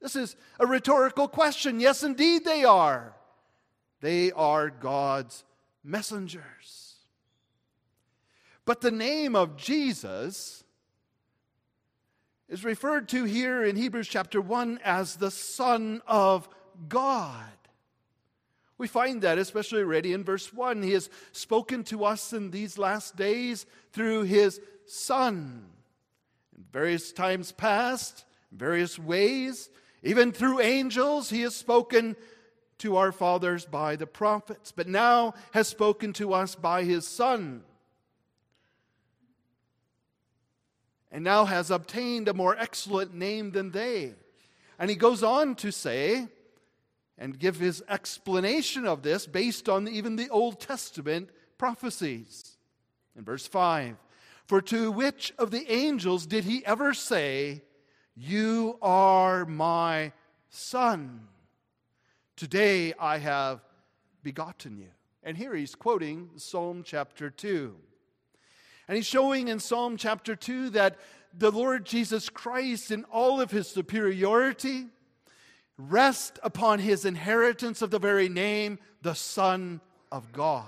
This 0.00 0.14
is 0.14 0.36
a 0.60 0.66
rhetorical 0.66 1.26
question. 1.26 1.80
Yes, 1.80 2.02
indeed, 2.02 2.44
they 2.44 2.64
are. 2.64 3.16
They 4.02 4.30
are 4.30 4.68
God's 4.68 5.42
messengers. 5.82 6.96
But 8.66 8.82
the 8.82 8.90
name 8.90 9.34
of 9.34 9.56
Jesus 9.56 10.62
is 12.50 12.62
referred 12.62 13.08
to 13.08 13.24
here 13.24 13.64
in 13.64 13.74
Hebrews 13.74 14.06
chapter 14.06 14.40
1 14.40 14.80
as 14.84 15.16
the 15.16 15.30
Son 15.30 16.02
of 16.06 16.46
God. 16.88 17.55
We 18.78 18.88
find 18.88 19.22
that 19.22 19.38
especially 19.38 19.82
already 19.82 20.12
in 20.12 20.24
verse 20.24 20.52
1. 20.52 20.82
He 20.82 20.92
has 20.92 21.08
spoken 21.32 21.82
to 21.84 22.04
us 22.04 22.32
in 22.32 22.50
these 22.50 22.78
last 22.78 23.16
days 23.16 23.66
through 23.92 24.24
his 24.24 24.60
Son. 24.86 25.66
In 26.56 26.64
various 26.72 27.12
times 27.12 27.52
past, 27.52 28.24
various 28.52 28.98
ways, 28.98 29.70
even 30.02 30.30
through 30.30 30.60
angels, 30.60 31.30
he 31.30 31.40
has 31.40 31.56
spoken 31.56 32.16
to 32.78 32.96
our 32.96 33.12
fathers 33.12 33.64
by 33.64 33.96
the 33.96 34.06
prophets, 34.06 34.72
but 34.72 34.86
now 34.86 35.34
has 35.52 35.66
spoken 35.66 36.12
to 36.12 36.34
us 36.34 36.54
by 36.54 36.84
his 36.84 37.06
Son. 37.06 37.64
and 41.16 41.24
now 41.24 41.46
has 41.46 41.70
obtained 41.70 42.28
a 42.28 42.34
more 42.34 42.54
excellent 42.58 43.14
name 43.14 43.52
than 43.52 43.70
they. 43.70 44.12
And 44.78 44.90
he 44.90 44.96
goes 44.96 45.22
on 45.22 45.54
to 45.54 45.70
say, 45.70 46.28
and 47.18 47.38
give 47.38 47.56
his 47.56 47.82
explanation 47.88 48.86
of 48.86 49.02
this 49.02 49.26
based 49.26 49.68
on 49.68 49.88
even 49.88 50.16
the 50.16 50.28
Old 50.28 50.60
Testament 50.60 51.30
prophecies. 51.58 52.56
In 53.16 53.24
verse 53.24 53.46
5 53.46 53.96
For 54.46 54.60
to 54.62 54.92
which 54.92 55.32
of 55.38 55.50
the 55.50 55.70
angels 55.70 56.26
did 56.26 56.44
he 56.44 56.64
ever 56.66 56.92
say, 56.92 57.62
You 58.14 58.78
are 58.82 59.46
my 59.46 60.12
son? 60.50 61.28
Today 62.36 62.92
I 63.00 63.18
have 63.18 63.60
begotten 64.22 64.76
you. 64.76 64.88
And 65.22 65.36
here 65.36 65.54
he's 65.54 65.74
quoting 65.74 66.30
Psalm 66.36 66.82
chapter 66.84 67.30
2. 67.30 67.74
And 68.88 68.96
he's 68.96 69.06
showing 69.06 69.48
in 69.48 69.58
Psalm 69.58 69.96
chapter 69.96 70.36
2 70.36 70.70
that 70.70 70.98
the 71.36 71.50
Lord 71.50 71.84
Jesus 71.84 72.28
Christ, 72.28 72.90
in 72.90 73.04
all 73.04 73.40
of 73.40 73.50
his 73.50 73.68
superiority, 73.68 74.86
rest 75.78 76.38
upon 76.42 76.78
his 76.78 77.04
inheritance 77.04 77.82
of 77.82 77.90
the 77.90 77.98
very 77.98 78.28
name, 78.28 78.78
the 79.02 79.14
Son 79.14 79.80
of 80.10 80.32
God. 80.32 80.64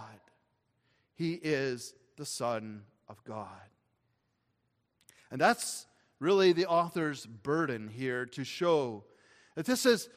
He 1.14 1.34
is 1.34 1.94
the 2.16 2.26
Son 2.26 2.82
of 3.08 3.22
God. 3.24 3.46
And 5.30 5.40
that's 5.40 5.86
really 6.20 6.52
the 6.52 6.66
author's 6.66 7.26
burden 7.26 7.88
here 7.88 8.26
to 8.26 8.44
show 8.44 9.04
that 9.54 9.66
this 9.66 9.86
is 9.86 10.08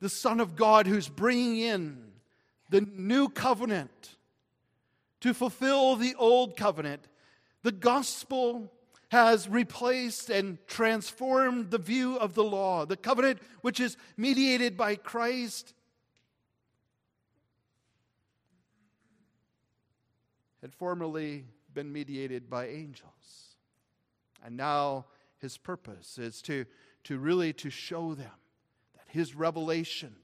the 0.00 0.08
Son 0.08 0.40
of 0.40 0.56
God 0.56 0.86
who's 0.86 1.08
bringing 1.08 1.58
in 1.58 2.12
the 2.70 2.80
new 2.80 3.28
covenant 3.28 4.16
to 5.20 5.32
fulfill 5.32 5.96
the 5.96 6.14
old 6.16 6.56
covenant 6.56 7.08
the 7.62 7.72
gospel 7.72 8.70
has 9.14 9.48
replaced 9.48 10.28
and 10.28 10.58
transformed 10.66 11.70
the 11.70 11.78
view 11.78 12.16
of 12.16 12.34
the 12.34 12.42
law. 12.42 12.84
The 12.84 12.96
covenant, 12.96 13.38
which 13.60 13.78
is 13.78 13.96
mediated 14.16 14.76
by 14.76 14.96
Christ, 14.96 15.72
had 20.60 20.74
formerly 20.74 21.44
been 21.72 21.92
mediated 21.92 22.50
by 22.50 22.66
angels. 22.66 23.54
And 24.44 24.56
now 24.56 25.06
his 25.38 25.58
purpose 25.58 26.18
is 26.18 26.42
to, 26.42 26.64
to 27.04 27.16
really 27.16 27.52
to 27.52 27.70
show 27.70 28.14
them 28.14 28.40
that 28.96 29.06
his 29.06 29.36
revelation 29.36 30.16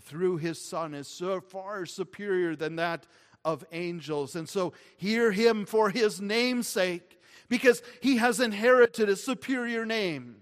through 0.00 0.38
his 0.38 0.60
son 0.60 0.94
is 0.94 1.06
so 1.06 1.40
far 1.40 1.86
superior 1.86 2.56
than 2.56 2.74
that 2.74 3.06
of 3.44 3.64
angels. 3.70 4.34
And 4.34 4.48
so 4.48 4.72
hear 4.96 5.30
him 5.30 5.64
for 5.64 5.90
his 5.90 6.20
name's 6.20 6.66
sake, 6.66 7.19
because 7.50 7.82
he 8.00 8.16
has 8.16 8.40
inherited 8.40 9.10
a 9.10 9.16
superior 9.16 9.84
name, 9.84 10.36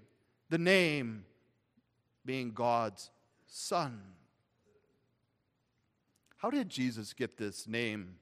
the 0.50 0.58
name 0.58 1.24
being 2.24 2.52
God's 2.52 3.10
Son. 3.46 4.00
How 6.36 6.50
did 6.50 6.68
Jesus 6.68 7.14
get 7.14 7.38
this 7.38 7.66
name? 7.66 8.16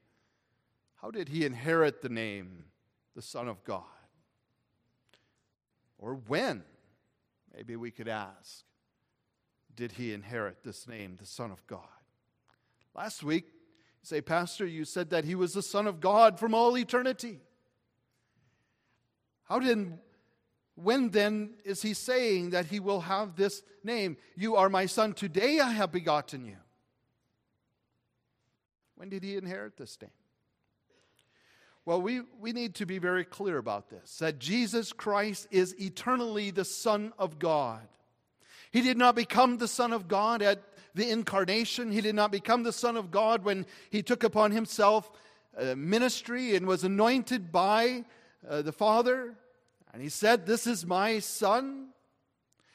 How 1.03 1.11
did 1.11 1.29
he 1.29 1.45
inherit 1.45 2.01
the 2.01 2.09
name, 2.09 2.65
the 3.15 3.21
Son 3.21 3.49
of 3.49 3.63
God? 3.65 3.83
Or 5.99 6.15
when, 6.15 6.63
maybe 7.55 7.75
we 7.75 7.91
could 7.91 8.09
ask, 8.09 8.63
did 9.75 9.93
he 9.93 10.13
inherit 10.13 10.63
this 10.63 10.87
name, 10.87 11.17
the 11.19 11.27
Son 11.27 11.51
of 11.51 11.67
God? 11.67 11.81
Last 12.95 13.25
week, 13.25 13.47
say, 14.03 14.21
Pastor, 14.21 14.65
you 14.65 14.85
said 14.85 15.11
that 15.11 15.25
he 15.25 15.35
was 15.35 15.55
the 15.55 15.63
Son 15.63 15.89
of 15.89 16.01
God 16.01 16.39
from 16.39 16.55
all 16.55 16.79
eternity. 16.79 17.41
How 19.49 19.59
did, 19.61 19.99
when 20.75 21.11
then 21.11 21.55
is 21.65 21.83
he 21.83 21.95
saying 21.95 22.51
that 22.51 22.67
he 22.67 22.81
will 22.81 23.01
have 23.01 23.37
this 23.37 23.63
name? 23.83 24.17
You 24.37 24.57
are 24.57 24.69
my 24.69 24.87
son, 24.87 25.15
today 25.15 25.61
I 25.61 25.71
have 25.71 25.93
begotten 25.93 26.45
you. 26.45 26.57
When 28.97 29.09
did 29.09 29.23
he 29.23 29.37
inherit 29.37 29.77
this 29.77 29.97
name? 30.01 30.11
Well, 31.85 32.03
we, 32.03 32.23
we 32.41 32.53
need 32.53 32.75
to 32.77 32.87
be 32.87 32.99
very 32.99 33.25
clear 33.25 33.59
about 33.59 33.89
this 33.89 34.19
that 34.19 34.41
Jesus 34.41 34.93
Christ 34.93 35.47
is 35.53 35.75
eternally 35.81 36.51
the 36.51 36.65
Son 36.65 37.13
of 37.17 37.39
God. 37.39 37.87
He 38.73 38.83
did 38.83 38.99
not 38.99 39.15
become 39.15 39.59
the 39.59 39.69
Son 39.69 39.93
of 39.93 40.09
God 40.09 40.43
at 40.43 40.63
the 40.97 41.09
incarnation. 41.09 41.93
He 41.93 42.01
did 42.01 42.17
not 42.17 42.33
become 42.33 42.65
the 42.65 42.73
Son 42.73 42.97
of 42.97 43.13
God 43.13 43.45
when 43.45 43.67
he 43.91 44.03
took 44.03 44.25
upon 44.25 44.51
himself 44.51 45.13
uh, 45.57 45.77
ministry 45.77 46.57
and 46.57 46.67
was 46.67 46.83
anointed 46.83 47.53
by 47.53 48.05
uh, 48.49 48.63
the 48.63 48.73
Father. 48.73 49.35
And 49.93 50.03
he 50.03 50.09
said, 50.09 50.47
This 50.47 50.67
is 50.67 50.87
my 50.87 51.19
Son. 51.19 51.89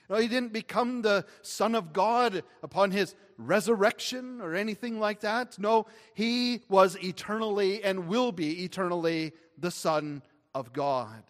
No, 0.10 0.18
he 0.18 0.28
didn't 0.28 0.52
become 0.52 1.02
the 1.02 1.26
Son 1.42 1.74
of 1.74 1.94
God 1.94 2.44
upon 2.62 2.92
his 2.92 3.16
resurrection 3.38 4.42
or 4.42 4.56
anything 4.56 5.00
like 5.00 5.22
that. 5.22 5.58
No, 5.58 5.88
he 6.14 6.62
was 6.68 6.98
eternally 7.02 7.84
and 7.84 8.08
will 8.08 8.32
be 8.32 8.64
eternally 8.64 9.32
the 9.58 9.72
Son 9.72 10.22
of 10.54 10.74
God. 10.74 11.24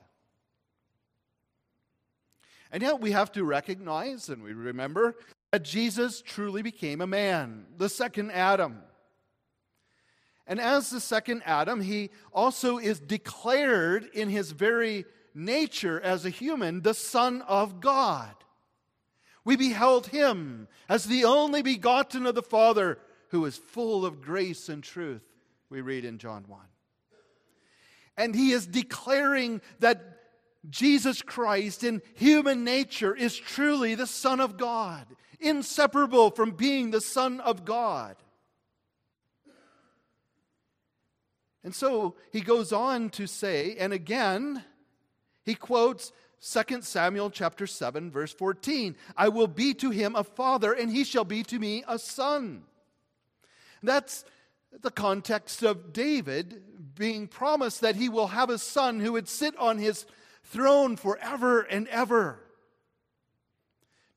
And 2.71 2.81
yet 2.81 3.01
we 3.01 3.11
have 3.11 3.31
to 3.33 3.43
recognize 3.43 4.29
and 4.29 4.41
we 4.41 4.53
remember 4.53 5.15
that 5.51 5.63
Jesus 5.63 6.21
truly 6.21 6.61
became 6.61 7.01
a 7.01 7.07
man, 7.07 7.65
the 7.77 7.89
second 7.89 8.31
Adam. 8.31 8.81
And 10.51 10.59
as 10.59 10.89
the 10.89 10.99
second 10.99 11.43
Adam, 11.45 11.79
he 11.79 12.09
also 12.33 12.77
is 12.77 12.99
declared 12.99 14.09
in 14.13 14.27
his 14.27 14.51
very 14.51 15.05
nature 15.33 15.97
as 16.01 16.25
a 16.25 16.29
human 16.29 16.81
the 16.81 16.93
Son 16.93 17.41
of 17.43 17.79
God. 17.79 18.35
We 19.45 19.55
beheld 19.55 20.07
him 20.07 20.67
as 20.89 21.05
the 21.05 21.23
only 21.23 21.61
begotten 21.61 22.25
of 22.25 22.35
the 22.35 22.43
Father, 22.43 22.99
who 23.29 23.45
is 23.45 23.55
full 23.55 24.05
of 24.05 24.21
grace 24.21 24.67
and 24.67 24.83
truth, 24.83 25.23
we 25.69 25.79
read 25.79 26.03
in 26.03 26.17
John 26.17 26.43
1. 26.45 26.59
And 28.17 28.35
he 28.35 28.51
is 28.51 28.67
declaring 28.67 29.61
that 29.79 30.17
Jesus 30.69 31.21
Christ 31.21 31.85
in 31.85 32.01
human 32.15 32.65
nature 32.65 33.15
is 33.15 33.37
truly 33.37 33.95
the 33.95 34.05
Son 34.05 34.41
of 34.41 34.57
God, 34.57 35.05
inseparable 35.39 36.29
from 36.29 36.51
being 36.51 36.91
the 36.91 36.99
Son 36.99 37.39
of 37.39 37.63
God. 37.63 38.17
And 41.63 41.75
so 41.75 42.15
he 42.31 42.41
goes 42.41 42.73
on 42.73 43.09
to 43.11 43.27
say, 43.27 43.75
and 43.77 43.93
again, 43.93 44.63
he 45.43 45.55
quotes 45.55 46.11
2 46.41 46.81
Samuel 46.81 47.29
chapter 47.29 47.67
7 47.67 48.09
verse 48.11 48.33
14, 48.33 48.95
I 49.15 49.29
will 49.29 49.47
be 49.47 49.73
to 49.75 49.91
him 49.91 50.15
a 50.15 50.23
father 50.23 50.73
and 50.73 50.91
he 50.91 51.03
shall 51.03 51.23
be 51.23 51.43
to 51.43 51.59
me 51.59 51.83
a 51.87 51.99
son. 51.99 52.63
That's 53.83 54.25
the 54.79 54.91
context 54.91 55.63
of 55.63 55.93
David 55.93 56.95
being 56.95 57.27
promised 57.27 57.81
that 57.81 57.95
he 57.95 58.09
will 58.09 58.27
have 58.27 58.49
a 58.49 58.57
son 58.57 58.99
who 58.99 59.13
would 59.13 59.27
sit 59.27 59.55
on 59.57 59.77
his 59.77 60.05
throne 60.43 60.95
forever 60.95 61.61
and 61.61 61.87
ever. 61.89 62.39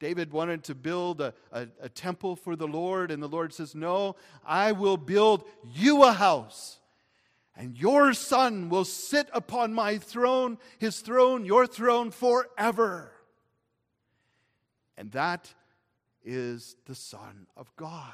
David 0.01 0.33
wanted 0.33 0.65
to 0.65 0.75
build 0.75 1.21
a, 1.21 1.35
a, 1.53 1.69
a, 1.81 1.89
temple 1.89 2.37
for 2.37 2.57
the 2.57 2.67
Lord, 2.67 3.11
and 3.11 3.23
the 3.23 3.29
Lord 3.29 3.55
says, 3.55 3.75
No, 3.75 4.17
I 4.45 4.73
will 4.73 4.99
build 4.99 5.45
you 5.73 6.03
a 6.03 6.13
house 6.13 6.79
and 7.56 7.78
your 7.78 8.12
son 8.14 8.68
will 8.68 8.84
sit 8.84 9.28
upon 9.32 9.73
my 9.73 9.99
throne, 9.99 10.58
his 10.78 11.00
throne, 11.00 11.44
your 11.44 11.66
throne 11.66 12.11
forever. 12.11 13.12
And 14.96 15.12
that 15.12 15.52
is 16.25 16.76
the 16.87 16.94
Son 16.94 17.46
of 17.56 17.75
God. 17.76 18.12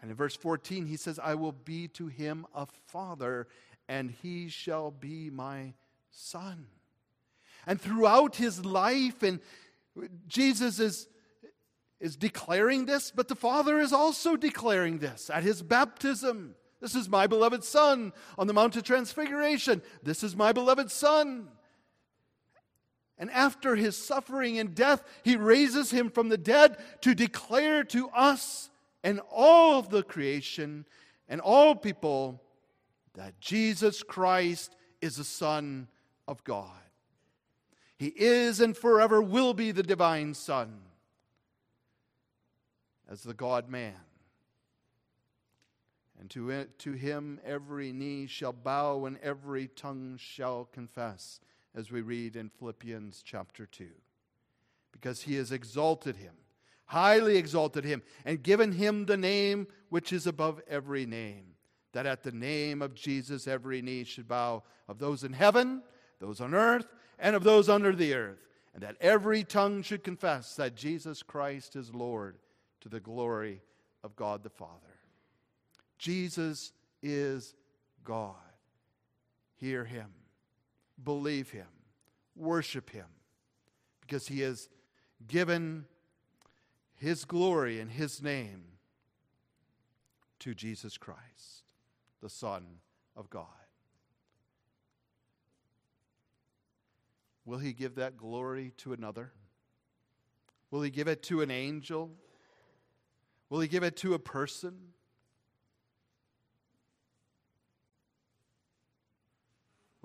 And 0.00 0.10
in 0.10 0.16
verse 0.16 0.36
14, 0.36 0.86
he 0.86 0.96
says, 0.96 1.18
I 1.18 1.34
will 1.34 1.52
be 1.52 1.88
to 1.88 2.06
him 2.06 2.46
a 2.54 2.66
father, 2.66 3.48
and 3.88 4.10
he 4.22 4.48
shall 4.48 4.90
be 4.90 5.30
my 5.30 5.74
son. 6.10 6.66
And 7.66 7.80
throughout 7.80 8.36
his 8.36 8.64
life, 8.64 9.22
and 9.22 9.40
Jesus 10.26 10.78
is, 10.78 11.08
is 11.98 12.16
declaring 12.16 12.86
this, 12.86 13.10
but 13.10 13.28
the 13.28 13.34
Father 13.34 13.80
is 13.80 13.92
also 13.92 14.36
declaring 14.36 14.98
this 14.98 15.30
at 15.30 15.42
his 15.42 15.62
baptism. 15.62 16.54
This 16.80 16.94
is 16.94 17.08
my 17.08 17.26
beloved 17.26 17.64
Son 17.64 18.12
on 18.36 18.46
the 18.46 18.52
Mount 18.52 18.76
of 18.76 18.84
Transfiguration. 18.84 19.82
This 20.02 20.22
is 20.22 20.36
my 20.36 20.52
beloved 20.52 20.90
Son. 20.90 21.48
And 23.18 23.30
after 23.32 23.74
his 23.74 23.96
suffering 23.96 24.58
and 24.58 24.74
death, 24.74 25.02
he 25.24 25.36
raises 25.36 25.90
him 25.90 26.08
from 26.10 26.28
the 26.28 26.38
dead 26.38 26.76
to 27.00 27.14
declare 27.14 27.82
to 27.84 28.08
us 28.10 28.70
and 29.02 29.20
all 29.30 29.78
of 29.78 29.90
the 29.90 30.04
creation 30.04 30.86
and 31.28 31.40
all 31.40 31.74
people 31.74 32.40
that 33.14 33.40
Jesus 33.40 34.04
Christ 34.04 34.76
is 35.00 35.16
the 35.16 35.24
Son 35.24 35.88
of 36.28 36.44
God. 36.44 36.70
He 37.98 38.12
is 38.14 38.60
and 38.60 38.76
forever 38.76 39.20
will 39.20 39.54
be 39.54 39.72
the 39.72 39.82
divine 39.82 40.34
Son 40.34 40.78
as 43.10 43.22
the 43.22 43.34
God 43.34 43.68
man. 43.68 43.94
And 46.20 46.28
to, 46.30 46.50
it, 46.50 46.78
to 46.80 46.92
him 46.92 47.40
every 47.44 47.92
knee 47.92 48.26
shall 48.26 48.52
bow 48.52 49.04
and 49.06 49.18
every 49.22 49.68
tongue 49.68 50.16
shall 50.18 50.64
confess, 50.72 51.40
as 51.74 51.92
we 51.92 52.00
read 52.00 52.34
in 52.34 52.48
Philippians 52.48 53.22
chapter 53.24 53.66
2. 53.66 53.86
Because 54.90 55.22
he 55.22 55.36
has 55.36 55.52
exalted 55.52 56.16
him, 56.16 56.34
highly 56.86 57.36
exalted 57.36 57.84
him, 57.84 58.02
and 58.24 58.42
given 58.42 58.72
him 58.72 59.06
the 59.06 59.16
name 59.16 59.68
which 59.90 60.12
is 60.12 60.26
above 60.26 60.60
every 60.68 61.06
name, 61.06 61.54
that 61.92 62.06
at 62.06 62.24
the 62.24 62.32
name 62.32 62.82
of 62.82 62.94
Jesus 62.94 63.46
every 63.46 63.80
knee 63.80 64.04
should 64.04 64.26
bow, 64.26 64.64
of 64.88 64.98
those 64.98 65.22
in 65.22 65.32
heaven, 65.32 65.82
those 66.18 66.40
on 66.40 66.54
earth, 66.54 66.86
and 67.18 67.36
of 67.36 67.44
those 67.44 67.68
under 67.68 67.94
the 67.94 68.14
earth, 68.14 68.48
and 68.74 68.82
that 68.82 68.96
every 69.00 69.44
tongue 69.44 69.82
should 69.82 70.02
confess 70.02 70.56
that 70.56 70.74
Jesus 70.74 71.22
Christ 71.22 71.76
is 71.76 71.94
Lord 71.94 72.38
to 72.80 72.88
the 72.88 73.00
glory 73.00 73.62
of 74.02 74.16
God 74.16 74.42
the 74.42 74.50
Father. 74.50 74.97
Jesus 75.98 76.72
is 77.02 77.54
God. 78.04 78.34
Hear 79.56 79.84
him, 79.84 80.06
believe 81.02 81.50
him, 81.50 81.66
worship 82.36 82.90
him, 82.90 83.06
because 84.00 84.28
he 84.28 84.40
has 84.40 84.68
given 85.26 85.84
his 86.94 87.24
glory 87.24 87.80
and 87.80 87.90
his 87.90 88.22
name 88.22 88.64
to 90.38 90.54
Jesus 90.54 90.96
Christ, 90.96 91.64
the 92.22 92.30
Son 92.30 92.64
of 93.16 93.28
God. 93.28 93.46
Will 97.44 97.58
he 97.58 97.72
give 97.72 97.96
that 97.96 98.16
glory 98.16 98.72
to 98.78 98.92
another? 98.92 99.32
Will 100.70 100.82
he 100.82 100.90
give 100.90 101.08
it 101.08 101.22
to 101.24 101.40
an 101.40 101.50
angel? 101.50 102.10
Will 103.48 103.60
he 103.60 103.68
give 103.68 103.82
it 103.82 103.96
to 103.96 104.14
a 104.14 104.18
person? 104.18 104.74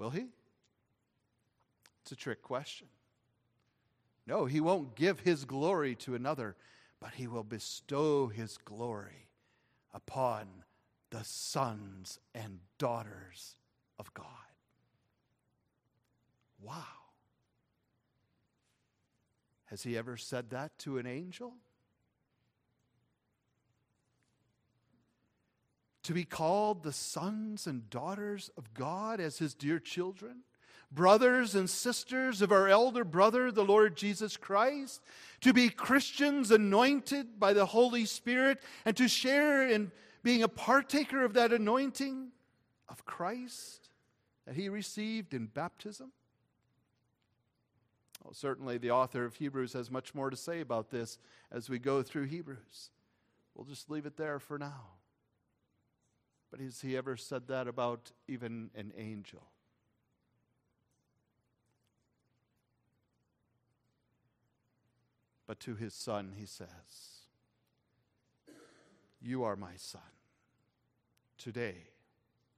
Will 0.03 0.09
he? 0.09 0.25
It's 2.01 2.11
a 2.11 2.17
trick 2.17 2.41
question. 2.41 2.87
No, 4.27 4.43
he 4.43 4.59
won't 4.59 4.95
give 4.95 5.21
his 5.21 5.45
glory 5.45 5.95
to 5.95 6.13
another, 6.13 6.57
but 6.99 7.11
he 7.13 7.25
will 7.25 7.45
bestow 7.45 8.27
his 8.27 8.57
glory 8.57 9.29
upon 9.93 10.47
the 11.09 11.23
sons 11.23 12.19
and 12.35 12.59
daughters 12.77 13.55
of 13.97 14.13
God. 14.13 14.25
Wow. 16.61 16.83
Has 19.67 19.83
he 19.83 19.97
ever 19.97 20.17
said 20.17 20.49
that 20.49 20.77
to 20.79 20.97
an 20.97 21.07
angel? 21.07 21.53
To 26.03 26.13
be 26.13 26.25
called 26.25 26.83
the 26.83 26.91
sons 26.91 27.65
and 27.65 27.89
daughters 27.89 28.51
of 28.57 28.73
God 28.73 29.19
as 29.19 29.37
his 29.37 29.53
dear 29.53 29.79
children, 29.79 30.43
brothers 30.91 31.55
and 31.55 31.69
sisters 31.69 32.41
of 32.41 32.51
our 32.51 32.67
elder 32.67 33.03
brother, 33.03 33.51
the 33.51 33.63
Lord 33.63 33.95
Jesus 33.95 34.37
Christ, 34.37 35.01
to 35.41 35.53
be 35.53 35.69
Christians 35.69 36.51
anointed 36.51 37.39
by 37.39 37.53
the 37.53 37.65
Holy 37.65 38.05
Spirit, 38.05 38.61
and 38.85 38.95
to 38.97 39.07
share 39.07 39.67
in 39.67 39.91
being 40.23 40.43
a 40.43 40.47
partaker 40.47 41.23
of 41.23 41.33
that 41.33 41.51
anointing 41.51 42.29
of 42.89 43.05
Christ 43.05 43.89
that 44.45 44.55
he 44.55 44.69
received 44.69 45.33
in 45.33 45.47
baptism. 45.47 46.11
Well, 48.23 48.33
certainly, 48.33 48.77
the 48.77 48.91
author 48.91 49.25
of 49.25 49.35
Hebrews 49.35 49.73
has 49.73 49.91
much 49.91 50.15
more 50.15 50.29
to 50.29 50.37
say 50.37 50.61
about 50.61 50.89
this 50.89 51.17
as 51.51 51.69
we 51.69 51.79
go 51.79 52.01
through 52.01 52.25
Hebrews. 52.25 52.91
We'll 53.55 53.65
just 53.65 53.89
leave 53.89 54.05
it 54.05 54.15
there 54.17 54.39
for 54.39 54.57
now. 54.57 54.81
But 56.53 56.61
has 56.61 56.81
he 56.81 56.95
ever 56.95 57.17
said 57.17 57.47
that 57.47 57.67
about 57.67 58.11
even 58.27 58.69
an 58.75 58.93
angel? 58.95 59.41
But 65.47 65.59
to 65.61 65.73
his 65.73 65.95
son, 65.95 66.33
he 66.37 66.45
says, 66.45 66.67
You 69.19 69.43
are 69.43 69.55
my 69.55 69.71
son. 69.77 70.03
Today 71.39 71.87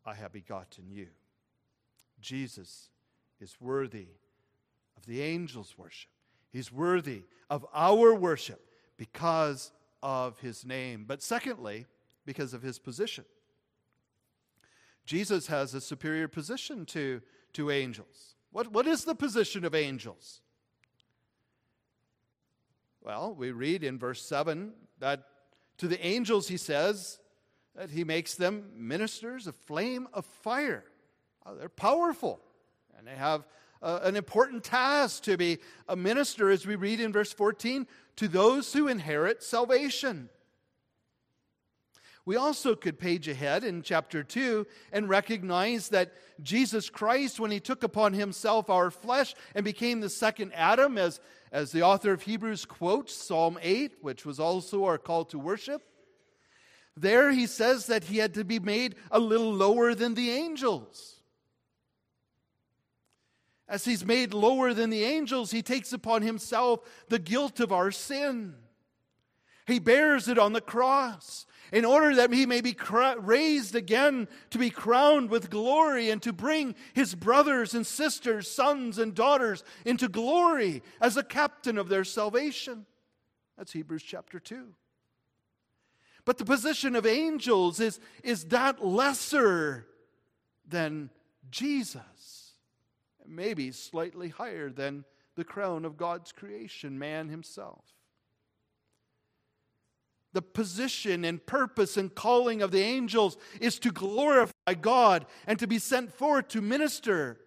I 0.06 0.14
have 0.16 0.34
begotten 0.34 0.92
you. 0.92 1.08
Jesus 2.20 2.90
is 3.40 3.56
worthy 3.62 4.08
of 4.98 5.06
the 5.06 5.22
angels' 5.22 5.76
worship. 5.78 6.12
He's 6.52 6.70
worthy 6.70 7.22
of 7.50 7.66
our 7.74 8.14
worship 8.14 8.60
because 8.98 9.72
of 10.04 10.38
his 10.40 10.66
name. 10.66 11.06
But 11.08 11.24
secondly, 11.24 11.86
because 12.26 12.54
of 12.54 12.62
his 12.62 12.78
position. 12.78 13.24
Jesus 15.06 15.48
has 15.48 15.74
a 15.74 15.82
superior 15.82 16.28
position 16.28 16.86
to, 16.88 17.22
to 17.54 17.72
angels. 17.72 18.36
What, 18.52 18.72
what 18.72 18.88
is 18.88 19.04
the 19.04 19.16
position 19.16 19.66
of 19.66 19.76
angels? 19.76 20.42
Well, 23.02 23.36
we 23.38 23.52
read 23.52 23.84
in 23.84 24.00
verse 24.00 24.22
7 24.22 24.74
that 25.00 25.24
to 25.78 25.88
the 25.88 26.04
angels 26.06 26.48
he 26.48 26.58
says 26.58 27.20
that 27.76 27.92
he 27.92 28.04
makes 28.04 28.36
them 28.36 28.72
ministers 28.76 29.46
of 29.46 29.56
flame 29.56 30.08
of 30.14 30.26
fire. 30.26 30.86
Oh, 31.46 31.56
they're 31.56 31.70
powerful 31.70 32.40
and 32.98 33.06
they 33.06 33.16
have 33.16 33.46
uh, 33.82 34.00
an 34.04 34.16
important 34.16 34.64
task 34.64 35.24
to 35.24 35.38
be 35.38 35.60
a 35.88 35.96
minister, 35.96 36.50
as 36.50 36.66
we 36.66 36.76
read 36.76 37.00
in 37.00 37.12
verse 37.12 37.32
14, 37.32 37.86
to 38.16 38.28
those 38.28 38.74
who 38.74 38.88
inherit 38.88 39.44
salvation. 39.44 40.30
We 42.26 42.38
also 42.38 42.76
could 42.76 42.98
page 42.98 43.28
ahead 43.28 43.64
in 43.64 43.84
chapter 43.84 44.24
2 44.24 44.66
and 44.92 45.08
recognize 45.08 45.90
that 45.90 46.14
Jesus 46.42 46.90
Christ, 46.90 47.40
when 47.40 47.52
he 47.52 47.60
took 47.60 47.84
upon 47.84 48.14
himself 48.14 48.68
our 48.70 48.90
flesh 48.90 49.36
and 49.54 49.64
became 49.64 50.00
the 50.00 50.10
second 50.10 50.52
Adam, 50.56 50.98
as, 50.98 51.20
as 51.52 51.72
the 51.72 51.84
author 51.84 52.12
of 52.12 52.24
Hebrews 52.24 52.66
quotes 52.66 53.14
Psalm 53.14 53.60
8, 53.62 53.98
which 54.02 54.26
was 54.26 54.40
also 54.40 54.86
our 54.86 54.98
call 54.98 55.26
to 55.26 55.38
worship, 55.38 55.84
there 56.98 57.32
he 57.32 57.46
says 57.46 57.86
that 57.88 58.06
he 58.06 58.18
had 58.18 58.34
to 58.34 58.44
be 58.44 58.60
made 58.60 58.96
a 59.12 59.20
little 59.20 59.54
lower 59.54 59.94
than 59.94 60.16
the 60.16 60.32
angels. 60.32 61.20
As 63.68 63.86
he's 63.86 64.06
made 64.06 64.34
lower 64.34 64.74
than 64.74 64.90
the 64.90 65.04
angels, 65.04 65.52
he 65.52 65.62
takes 65.62 65.94
upon 65.94 66.24
himself 66.24 66.80
the 67.10 67.20
guilt 67.20 67.60
of 67.60 67.72
our 67.72 67.92
sin. 67.92 68.56
He 69.68 69.80
bears 69.80 70.28
it 70.28 70.40
on 70.40 70.54
the 70.54 70.62
cross 70.62 71.46
in 71.76 71.84
order 71.84 72.16
that 72.16 72.32
he 72.32 72.46
may 72.46 72.62
be 72.62 72.74
raised 73.18 73.76
again 73.76 74.30
to 74.50 74.58
be 74.58 74.70
crowned 74.70 75.30
with 75.30 75.50
glory 75.50 76.10
and 76.10 76.22
to 76.22 76.32
bring 76.32 76.74
his 76.94 77.14
brothers 77.14 77.74
and 77.74 77.86
sisters, 77.86 78.50
sons 78.50 78.98
and 78.98 79.14
daughters 79.14 79.62
into 79.84 80.08
glory 80.08 80.82
as 81.02 81.18
a 81.18 81.24
captain 81.24 81.78
of 81.78 81.90
their 81.90 82.06
salvation. 82.06 82.86
That's 83.58 83.74
Hebrews 83.74 84.04
chapter 84.04 84.40
2. 84.40 84.68
But 86.24 86.38
the 86.38 86.46
position 86.46 86.96
of 86.96 87.06
angels 87.06 87.82
is, 87.82 88.00
is 88.24 88.46
that 88.46 88.84
lesser 88.84 89.86
than 90.66 91.10
Jesus, 91.52 92.54
maybe 93.28 93.74
slightly 93.74 94.30
higher 94.30 94.70
than 94.70 95.04
the 95.36 95.44
crown 95.44 95.84
of 95.84 95.98
God's 95.98 96.32
creation, 96.32 96.98
man 96.98 97.28
himself 97.28 97.84
the 100.36 100.42
position 100.42 101.24
and 101.24 101.44
purpose 101.46 101.96
and 101.96 102.14
calling 102.14 102.62
of 102.62 102.70
the 102.70 102.82
angels 102.82 103.38
is 103.62 103.80
to 103.80 103.90
glorify 103.90 104.74
God 104.80 105.26
and 105.48 105.58
to 105.60 105.66
be 105.66 105.80
sent 105.80 106.14
forth 106.14 106.50
to 106.50 106.62
minister 106.62 107.40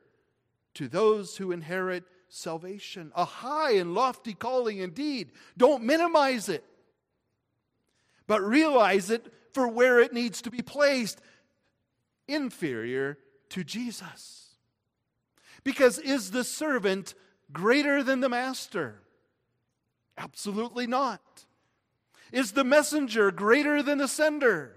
to 0.75 0.89
those 0.89 1.37
who 1.37 1.53
inherit 1.53 2.05
salvation. 2.31 3.13
A 3.15 3.27
high 3.27 3.73
and 3.73 3.93
lofty 3.93 4.33
calling 4.33 4.79
indeed. 4.79 5.33
Don't 5.57 5.85
minimize 5.85 6.49
it, 6.49 6.65
but 8.27 8.41
realize 8.43 9.11
it 9.11 9.33
for 9.53 9.69
where 9.69 10.01
it 10.01 10.15
needs 10.15 10.41
to 10.43 10.51
be 10.51 10.63
placed 10.63 11.21
inferior 12.27 13.19
to 13.51 13.65
Jesus. 13.65 14.55
Because 15.63 15.99
is 15.99 16.31
the 16.31 16.45
servant 16.45 17.15
greater 17.53 18.03
than 18.03 18.21
the 18.21 18.31
master? 18.31 19.03
Absolutely 20.17 20.87
not. 20.87 21.21
Is 22.33 22.53
the 22.53 22.65
messenger 22.65 23.31
greater 23.31 23.83
than 23.83 23.99
the 23.99 24.09
sender? 24.09 24.75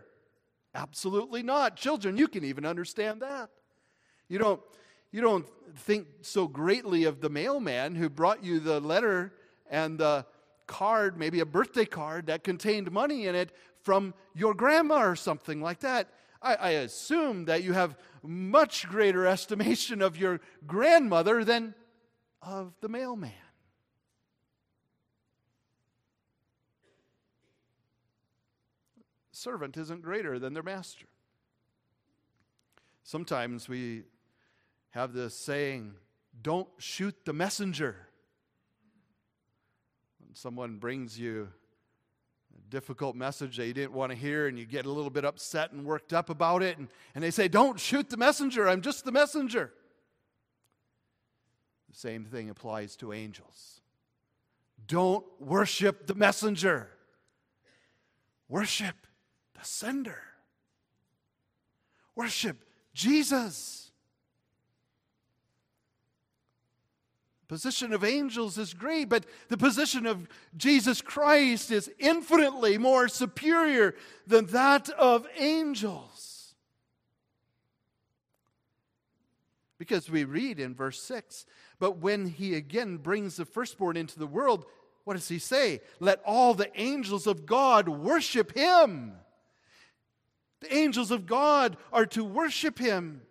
Absolutely 0.74 1.44
not. 1.44 1.76
Children, 1.76 2.18
you 2.18 2.28
can 2.28 2.44
even 2.44 2.66
understand 2.66 3.22
that. 3.22 3.50
You 4.30 4.38
don't, 4.38 4.62
you 5.12 5.22
don't 5.22 5.46
think 5.76 6.08
so 6.22 6.48
greatly 6.48 7.04
of 7.04 7.20
the 7.20 7.30
mailman 7.30 7.96
who 7.96 8.10
brought 8.10 8.44
you 8.44 8.60
the 8.60 8.80
letter 8.80 9.34
and 9.70 10.00
the 10.00 10.26
card, 10.68 11.18
maybe 11.18 11.42
a 11.42 11.46
birthday 11.46 11.86
card 11.86 12.28
that 12.28 12.44
contained 12.44 12.92
money 12.92 13.28
in 13.28 13.36
it 13.36 13.54
from 13.82 14.14
your 14.34 14.54
grandma 14.54 15.02
or 15.04 15.16
something 15.16 15.62
like 15.62 15.80
that. 15.82 16.08
I, 16.42 16.56
I 16.56 16.70
assume 16.72 17.46
that 17.46 17.64
you 17.64 17.74
have 17.74 17.98
much 18.24 18.88
greater 18.88 19.28
estimation 19.38 20.02
of 20.02 20.18
your 20.18 20.40
grandmother 20.66 21.44
than 21.44 21.76
of 22.42 22.74
the 22.80 22.90
mailman. 22.90 23.32
Servant 29.42 29.76
isn't 29.76 30.04
greater 30.04 30.38
than 30.38 30.54
their 30.54 30.64
master. 30.64 31.08
Sometimes 33.04 33.68
we 33.68 34.04
have 34.92 35.14
this 35.14 35.36
saying, 35.36 35.96
don't 36.44 36.70
shoot 36.78 37.16
the 37.26 37.34
messenger. 37.34 37.96
When 40.20 40.36
someone 40.36 40.78
brings 40.78 41.18
you 41.18 41.50
a 42.56 42.70
difficult 42.70 43.16
message 43.16 43.58
that 43.58 43.66
you 43.66 43.74
didn't 43.74 43.94
want 43.94 44.12
to 44.12 44.18
hear 44.18 44.48
and 44.48 44.60
you 44.60 44.66
get 44.66 44.86
a 44.86 44.92
little 44.92 45.10
bit 45.10 45.26
upset 45.26 45.72
and 45.72 45.86
worked 45.86 46.14
up 46.14 46.30
about 46.30 46.62
it, 46.62 46.78
and, 46.78 46.88
and 47.16 47.24
they 47.24 47.32
say, 47.32 47.48
Don't 47.48 47.80
shoot 47.80 48.10
the 48.10 48.18
messenger, 48.18 48.70
I'm 48.70 48.82
just 48.82 49.06
the 49.06 49.12
messenger. 49.12 49.74
The 51.90 51.98
same 51.98 52.26
thing 52.26 52.50
applies 52.50 52.96
to 52.98 53.12
angels. 53.12 53.82
Don't 54.88 55.26
worship 55.40 56.06
the 56.06 56.16
messenger, 56.16 56.90
worship 58.48 58.96
the 59.62 59.68
sender. 59.68 60.20
Worship 62.16 62.58
Jesus. 62.94 63.92
Position 67.48 67.94
of 67.94 68.04
angels 68.04 68.58
is 68.58 68.74
great, 68.74 69.10
but 69.10 69.26
the 69.50 69.58
position 69.58 70.06
of 70.06 70.28
Jesus 70.56 71.02
Christ 71.02 71.70
is 71.70 71.92
infinitely 72.00 72.78
more 72.78 73.08
superior 73.08 73.94
than 74.26 74.46
that 74.48 74.90
of 74.92 75.28
angels. 75.38 76.56
Because 79.78 80.10
we 80.10 80.24
read 80.24 80.60
in 80.60 80.74
verse 80.74 81.02
6 81.02 81.46
But 81.78 81.98
when 81.98 82.28
he 82.28 82.56
again 82.56 82.98
brings 82.98 83.36
the 83.36 83.46
firstborn 83.46 83.98
into 83.98 84.18
the 84.18 84.28
world, 84.28 84.66
what 85.04 85.16
does 85.16 85.28
he 85.28 85.40
say? 85.40 85.82
Let 86.00 86.22
all 86.26 86.54
the 86.54 86.72
angels 86.80 87.28
of 87.28 87.46
God 87.46 87.90
worship 87.90 88.56
him. 88.56 89.14
The 90.62 90.74
angels 90.74 91.12
of 91.12 91.26
God 91.26 91.76
are 91.92 92.06
to 92.08 92.24
worship 92.24 92.80
him 92.80 93.22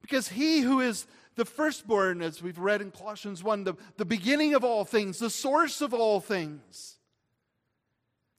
because 0.00 0.28
he 0.28 0.60
who 0.60 0.80
is 0.80 1.06
the 1.34 1.44
firstborn, 1.44 2.22
as 2.22 2.42
we've 2.42 2.58
read 2.58 2.80
in 2.80 2.90
Colossians 2.90 3.42
1, 3.42 3.64
the, 3.64 3.74
the 3.96 4.04
beginning 4.04 4.54
of 4.54 4.62
all 4.62 4.84
things, 4.84 5.18
the 5.18 5.30
source 5.30 5.80
of 5.80 5.92
all 5.92 6.20
things, 6.20 6.96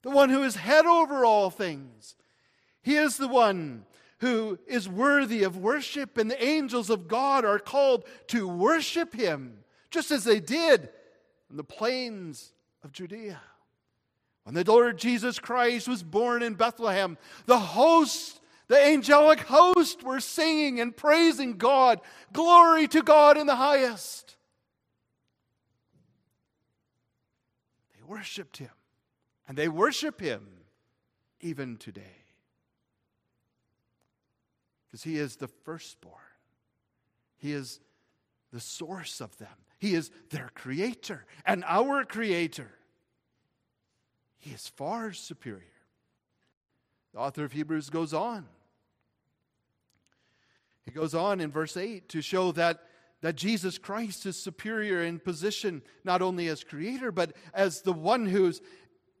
the 0.02 0.10
one 0.10 0.30
who 0.30 0.42
is 0.42 0.56
head 0.56 0.86
over 0.86 1.24
all 1.24 1.50
things, 1.50 2.16
he 2.82 2.96
is 2.96 3.16
the 3.16 3.28
one 3.28 3.84
who 4.20 4.58
is 4.66 4.88
worthy 4.88 5.42
of 5.42 5.58
worship, 5.58 6.16
and 6.16 6.30
the 6.30 6.42
angels 6.42 6.88
of 6.88 7.06
God 7.08 7.44
are 7.44 7.58
called 7.58 8.04
to 8.28 8.48
worship 8.48 9.12
him, 9.12 9.58
just 9.90 10.10
as 10.10 10.24
they 10.24 10.40
did 10.40 10.88
in 11.50 11.56
the 11.56 11.64
plains 11.64 12.52
of 12.82 12.92
Judea. 12.92 13.40
When 14.46 14.54
the 14.54 14.62
Lord 14.62 14.96
Jesus 14.96 15.40
Christ 15.40 15.88
was 15.88 16.04
born 16.04 16.40
in 16.40 16.54
Bethlehem, 16.54 17.18
the 17.46 17.58
host, 17.58 18.40
the 18.68 18.80
angelic 18.80 19.40
host, 19.40 20.04
were 20.04 20.20
singing 20.20 20.78
and 20.78 20.96
praising 20.96 21.56
God. 21.56 22.00
Glory 22.32 22.86
to 22.86 23.02
God 23.02 23.36
in 23.36 23.48
the 23.48 23.56
highest. 23.56 24.36
They 27.96 28.04
worshiped 28.04 28.58
him, 28.58 28.70
and 29.48 29.58
they 29.58 29.66
worship 29.66 30.20
him 30.20 30.46
even 31.40 31.76
today. 31.76 32.24
Because 34.86 35.02
he 35.02 35.18
is 35.18 35.34
the 35.34 35.48
firstborn, 35.48 36.14
he 37.36 37.50
is 37.50 37.80
the 38.52 38.60
source 38.60 39.20
of 39.20 39.36
them, 39.38 39.48
he 39.80 39.96
is 39.96 40.12
their 40.30 40.52
creator 40.54 41.26
and 41.44 41.64
our 41.66 42.04
creator. 42.04 42.75
He 44.38 44.50
is 44.50 44.68
far 44.68 45.12
superior. 45.12 45.62
The 47.12 47.20
author 47.20 47.44
of 47.44 47.52
Hebrews 47.52 47.90
goes 47.90 48.12
on. 48.12 48.46
He 50.84 50.92
goes 50.92 51.14
on 51.14 51.40
in 51.40 51.50
verse 51.50 51.76
8 51.76 52.08
to 52.10 52.22
show 52.22 52.52
that, 52.52 52.80
that 53.22 53.34
Jesus 53.34 53.76
Christ 53.76 54.24
is 54.26 54.36
superior 54.36 55.02
in 55.02 55.18
position, 55.18 55.82
not 56.04 56.22
only 56.22 56.48
as 56.48 56.62
creator, 56.62 57.10
but 57.10 57.32
as 57.52 57.82
the 57.82 57.92
one 57.92 58.26
who's 58.26 58.60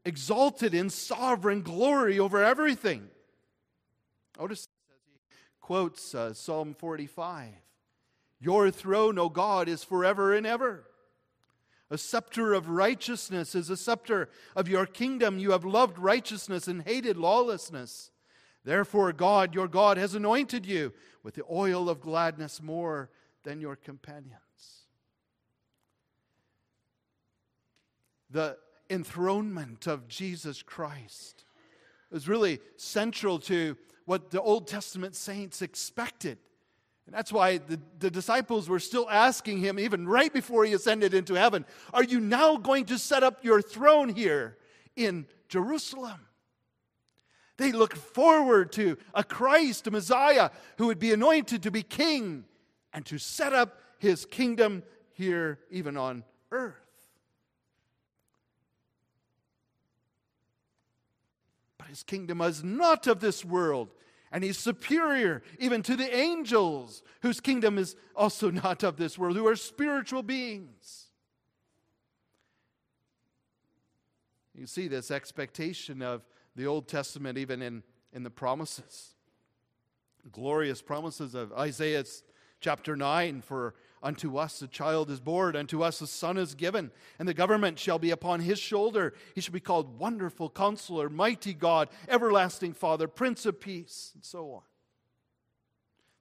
exalted 0.04 0.74
in 0.74 0.90
sovereign 0.90 1.62
glory 1.62 2.20
over 2.20 2.42
everything. 2.42 3.08
Notice 4.38 4.68
as 4.90 5.00
he 5.06 5.18
quotes 5.60 6.14
uh, 6.14 6.34
Psalm 6.34 6.74
45 6.74 7.48
Your 8.38 8.70
throne, 8.70 9.18
O 9.18 9.28
God, 9.28 9.68
is 9.68 9.82
forever 9.82 10.34
and 10.34 10.46
ever. 10.46 10.84
A 11.90 11.98
scepter 11.98 12.52
of 12.52 12.68
righteousness 12.68 13.54
is 13.54 13.70
a 13.70 13.76
scepter 13.76 14.28
of 14.56 14.68
your 14.68 14.86
kingdom. 14.86 15.38
You 15.38 15.52
have 15.52 15.64
loved 15.64 15.98
righteousness 15.98 16.66
and 16.66 16.82
hated 16.82 17.16
lawlessness. 17.16 18.10
Therefore, 18.64 19.12
God, 19.12 19.54
your 19.54 19.68
God, 19.68 19.96
has 19.96 20.14
anointed 20.14 20.66
you 20.66 20.92
with 21.22 21.34
the 21.34 21.44
oil 21.50 21.88
of 21.88 22.00
gladness 22.00 22.60
more 22.60 23.10
than 23.44 23.60
your 23.60 23.76
companions. 23.76 24.40
The 28.30 28.58
enthronement 28.90 29.86
of 29.86 30.08
Jesus 30.08 30.62
Christ 30.62 31.44
is 32.10 32.28
really 32.28 32.58
central 32.76 33.38
to 33.40 33.76
what 34.04 34.30
the 34.30 34.42
Old 34.42 34.66
Testament 34.66 35.14
saints 35.14 35.62
expected. 35.62 36.38
And 37.06 37.14
that's 37.14 37.32
why 37.32 37.58
the, 37.58 37.80
the 38.00 38.10
disciples 38.10 38.68
were 38.68 38.80
still 38.80 39.08
asking 39.08 39.58
him, 39.58 39.78
even 39.78 40.08
right 40.08 40.32
before 40.32 40.64
he 40.64 40.72
ascended 40.72 41.14
into 41.14 41.34
heaven, 41.34 41.64
Are 41.94 42.02
you 42.02 42.20
now 42.20 42.56
going 42.56 42.86
to 42.86 42.98
set 42.98 43.22
up 43.22 43.44
your 43.44 43.62
throne 43.62 44.08
here 44.08 44.58
in 44.96 45.26
Jerusalem? 45.48 46.20
They 47.58 47.72
looked 47.72 47.96
forward 47.96 48.72
to 48.72 48.98
a 49.14 49.24
Christ, 49.24 49.86
a 49.86 49.90
Messiah, 49.90 50.50
who 50.78 50.88
would 50.88 50.98
be 50.98 51.12
anointed 51.12 51.62
to 51.62 51.70
be 51.70 51.82
king 51.82 52.44
and 52.92 53.06
to 53.06 53.18
set 53.18 53.52
up 53.52 53.80
his 53.98 54.26
kingdom 54.26 54.82
here, 55.12 55.60
even 55.70 55.96
on 55.96 56.24
earth. 56.50 56.74
But 61.78 61.88
his 61.88 62.02
kingdom 62.02 62.40
is 62.42 62.62
not 62.62 63.06
of 63.06 63.20
this 63.20 63.44
world. 63.44 63.88
And 64.32 64.42
he's 64.42 64.58
superior 64.58 65.42
even 65.58 65.82
to 65.82 65.96
the 65.96 66.14
angels, 66.14 67.02
whose 67.22 67.40
kingdom 67.40 67.78
is 67.78 67.96
also 68.14 68.50
not 68.64 68.82
of 68.82 68.96
this 68.96 69.18
world, 69.18 69.36
who 69.36 69.46
are 69.46 69.56
spiritual 69.56 70.22
beings. 70.22 71.06
You 74.54 74.66
see 74.66 74.88
this 74.88 75.10
expectation 75.10 76.00
of 76.02 76.22
the 76.54 76.66
Old 76.66 76.88
Testament 76.88 77.36
even 77.36 77.60
in, 77.60 77.82
in 78.12 78.22
the 78.22 78.30
promises. 78.30 79.14
Glorious 80.32 80.80
promises 80.80 81.34
of 81.34 81.52
Isaiah 81.52 82.04
chapter 82.60 82.96
9 82.96 83.42
For 83.42 83.74
unto 84.06 84.36
us 84.36 84.62
a 84.62 84.68
child 84.68 85.10
is 85.10 85.18
born, 85.18 85.56
unto 85.56 85.82
us 85.82 86.00
a 86.00 86.06
son 86.06 86.38
is 86.38 86.54
given, 86.54 86.92
and 87.18 87.26
the 87.26 87.34
government 87.34 87.76
shall 87.76 87.98
be 87.98 88.12
upon 88.12 88.38
his 88.38 88.60
shoulder. 88.60 89.12
He 89.34 89.40
shall 89.40 89.52
be 89.52 89.58
called 89.58 89.98
Wonderful 89.98 90.48
Counselor, 90.50 91.08
Mighty 91.08 91.52
God, 91.52 91.88
Everlasting 92.08 92.74
Father, 92.74 93.08
Prince 93.08 93.46
of 93.46 93.60
Peace, 93.60 94.12
and 94.14 94.24
so 94.24 94.52
on. 94.52 94.62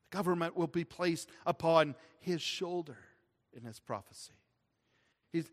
The 0.10 0.18
government 0.18 0.58
will 0.58 0.66
be 0.66 0.84
placed 0.84 1.30
upon 1.46 1.94
his 2.20 2.42
shoulder 2.42 2.98
in 3.54 3.64
his 3.64 3.80
prophecy. 3.80 4.34
He's, 5.32 5.46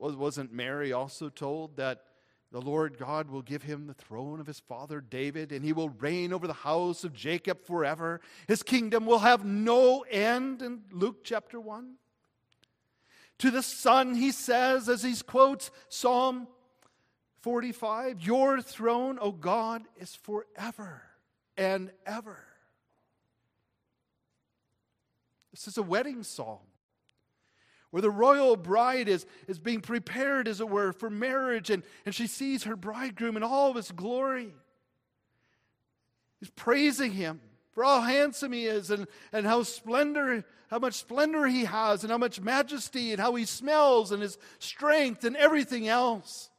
wasn't 0.00 0.52
Mary 0.52 0.92
also 0.92 1.28
told 1.28 1.76
that 1.76 2.02
the 2.56 2.62
Lord 2.62 2.96
God 2.96 3.28
will 3.28 3.42
give 3.42 3.64
him 3.64 3.86
the 3.86 3.92
throne 3.92 4.40
of 4.40 4.46
his 4.46 4.60
father 4.60 5.02
David, 5.02 5.52
and 5.52 5.62
he 5.62 5.74
will 5.74 5.90
reign 5.90 6.32
over 6.32 6.46
the 6.46 6.54
house 6.54 7.04
of 7.04 7.12
Jacob 7.12 7.62
forever. 7.66 8.22
His 8.48 8.62
kingdom 8.62 9.04
will 9.04 9.18
have 9.18 9.44
no 9.44 10.06
end 10.10 10.62
in 10.62 10.80
Luke 10.90 11.22
chapter 11.22 11.60
1. 11.60 11.96
To 13.40 13.50
the 13.50 13.62
Son, 13.62 14.14
he 14.14 14.32
says, 14.32 14.88
as 14.88 15.02
he 15.02 15.14
quotes 15.16 15.70
Psalm 15.90 16.48
45, 17.42 18.22
Your 18.22 18.62
throne, 18.62 19.18
O 19.20 19.32
God, 19.32 19.82
is 20.00 20.14
forever 20.14 21.02
and 21.58 21.90
ever. 22.06 22.42
This 25.50 25.68
is 25.68 25.76
a 25.76 25.82
wedding 25.82 26.22
psalm 26.22 26.60
where 27.96 28.02
the 28.02 28.10
royal 28.10 28.56
bride 28.56 29.08
is, 29.08 29.24
is 29.48 29.58
being 29.58 29.80
prepared, 29.80 30.48
as 30.48 30.60
it 30.60 30.68
were, 30.68 30.92
for 30.92 31.08
marriage, 31.08 31.70
and, 31.70 31.82
and 32.04 32.14
she 32.14 32.26
sees 32.26 32.64
her 32.64 32.76
bridegroom 32.76 33.38
in 33.38 33.42
all 33.42 33.70
of 33.70 33.76
his 33.76 33.90
glory. 33.90 34.52
He's 36.38 36.50
praising 36.50 37.12
him 37.12 37.40
for 37.72 37.84
how 37.84 38.02
handsome 38.02 38.52
he 38.52 38.66
is 38.66 38.90
and, 38.90 39.06
and 39.32 39.46
how 39.46 39.62
splendor, 39.62 40.44
how 40.68 40.78
much 40.78 40.92
splendor 40.92 41.46
he 41.46 41.64
has, 41.64 42.04
and 42.04 42.10
how 42.10 42.18
much 42.18 42.38
majesty, 42.38 43.12
and 43.12 43.18
how 43.18 43.34
he 43.34 43.46
smells, 43.46 44.12
and 44.12 44.20
his 44.20 44.36
strength, 44.58 45.24
and 45.24 45.34
everything 45.34 45.88
else. 45.88 46.50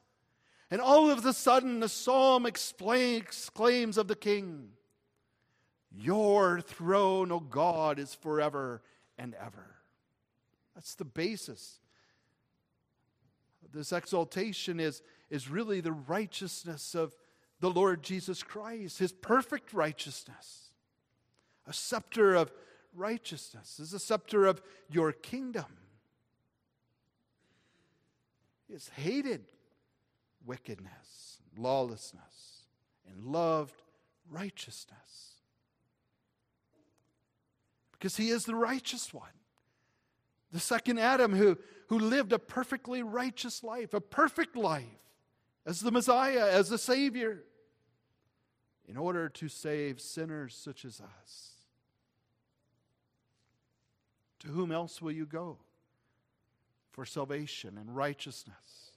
And 0.72 0.82
all 0.82 1.12
of 1.12 1.24
a 1.24 1.34
sudden, 1.34 1.82
the 1.82 1.88
psalm 1.88 2.48
explain, 2.48 3.22
exclaims 3.22 4.00
of 4.00 4.08
the 4.08 4.16
king, 4.16 4.70
Your 5.96 6.62
throne, 6.62 7.32
O 7.32 7.40
God, 7.40 8.00
is 8.00 8.16
forever 8.16 8.82
and 9.20 9.36
ever. 9.36 9.77
That's 10.78 10.94
the 10.94 11.06
basis. 11.06 11.80
This 13.74 13.92
exaltation 13.92 14.80
is, 14.80 15.02
is 15.32 15.50
really 15.50 15.82
the 15.82 15.92
righteousness 15.92 16.94
of 16.94 17.16
the 17.60 17.72
Lord 17.72 18.04
Jesus 18.04 18.44
Christ, 18.44 19.00
his 19.00 19.12
perfect 19.12 19.74
righteousness. 19.74 20.70
A 21.66 21.74
scepter 21.74 22.36
of 22.36 22.52
righteousness 22.94 23.80
is 23.80 23.92
a 23.92 23.98
scepter 23.98 24.46
of 24.46 24.62
your 24.88 25.12
kingdom. 25.12 25.66
He 28.68 28.74
has 28.74 28.90
hated 28.90 29.46
wickedness, 30.46 31.40
lawlessness, 31.58 32.66
and 33.10 33.26
loved 33.26 33.82
righteousness. 34.30 35.38
Because 37.94 38.16
he 38.16 38.30
is 38.30 38.46
the 38.46 38.54
righteous 38.54 39.12
one. 39.12 39.32
The 40.52 40.60
second 40.60 41.00
Adam 41.00 41.34
who, 41.34 41.58
who 41.88 42.00
lived 42.00 42.32
a 42.34 42.40
perfectly 42.40 43.04
righteous 43.04 43.64
life, 43.64 43.94
a 43.94 44.02
perfect 44.02 44.56
life 44.56 44.86
as 45.66 45.82
the 45.82 45.92
Messiah, 45.92 46.50
as 46.50 46.70
the 46.70 46.78
Savior, 46.78 47.44
in 48.88 48.96
order 48.96 49.28
to 49.28 49.50
save 49.50 50.00
sinners 50.00 50.56
such 50.56 50.86
as 50.86 51.02
us. 51.02 51.52
To 54.40 54.48
whom 54.48 54.72
else 54.72 55.02
will 55.02 55.12
you 55.12 55.26
go 55.26 55.58
for 56.92 57.06
salvation 57.06 57.78
and 57.78 57.94
righteousness? 57.94 58.92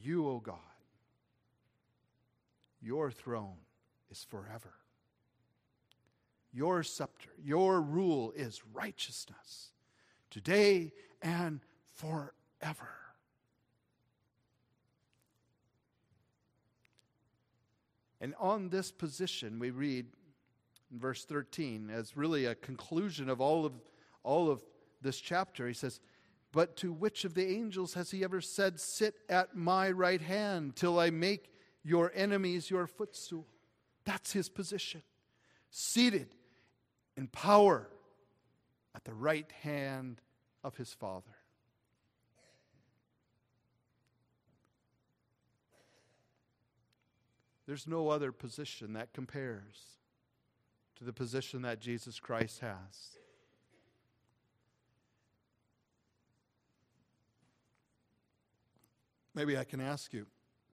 You, 0.00 0.28
O 0.28 0.40
God, 0.40 0.56
your 2.80 3.10
throne 3.10 3.58
is 4.10 4.24
forever. 4.24 4.72
Your 6.52 6.82
scepter, 6.82 7.30
your 7.42 7.80
rule 7.80 8.32
is 8.36 8.62
righteousness 8.74 9.72
today 10.30 10.92
and 11.22 11.60
forever. 11.94 12.88
And 18.20 18.34
on 18.38 18.68
this 18.68 18.92
position, 18.92 19.58
we 19.58 19.70
read 19.70 20.06
in 20.92 20.98
verse 20.98 21.24
13 21.24 21.90
as 21.90 22.16
really 22.16 22.44
a 22.44 22.54
conclusion 22.54 23.28
of 23.28 23.40
all 23.40 23.64
of, 23.66 23.72
all 24.22 24.50
of 24.50 24.62
this 25.00 25.18
chapter. 25.18 25.66
He 25.66 25.74
says, 25.74 26.00
But 26.52 26.76
to 26.78 26.92
which 26.92 27.24
of 27.24 27.34
the 27.34 27.46
angels 27.46 27.94
has 27.94 28.10
he 28.10 28.22
ever 28.22 28.40
said, 28.40 28.78
Sit 28.78 29.14
at 29.28 29.56
my 29.56 29.90
right 29.90 30.20
hand 30.20 30.76
till 30.76 31.00
I 31.00 31.10
make 31.10 31.50
your 31.82 32.12
enemies 32.14 32.70
your 32.70 32.86
footstool? 32.86 33.46
That's 34.04 34.32
his 34.32 34.48
position. 34.48 35.02
Seated 35.70 36.28
in 37.16 37.26
power 37.28 37.88
at 38.94 39.04
the 39.04 39.14
right 39.14 39.50
hand 39.62 40.20
of 40.64 40.76
his 40.76 40.92
Father. 40.92 41.36
There's 47.66 47.86
no 47.86 48.08
other 48.08 48.32
position 48.32 48.94
that 48.94 49.12
compares 49.12 49.96
to 50.96 51.04
the 51.04 51.12
position 51.12 51.62
that 51.62 51.80
Jesus 51.80 52.18
Christ 52.18 52.60
has. 52.60 53.18
Maybe 59.34 59.56
I 59.56 59.64
can 59.64 59.80
ask 59.80 60.12
you 60.12 60.26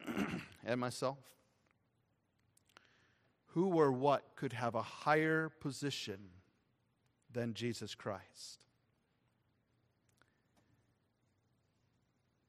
and 0.65 0.79
myself 0.79 1.38
who 3.53 3.67
or 3.67 3.91
what 3.91 4.35
could 4.35 4.53
have 4.53 4.75
a 4.75 4.81
higher 4.81 5.49
position 5.49 6.19
than 7.31 7.53
Jesus 7.53 7.95
Christ? 7.95 8.65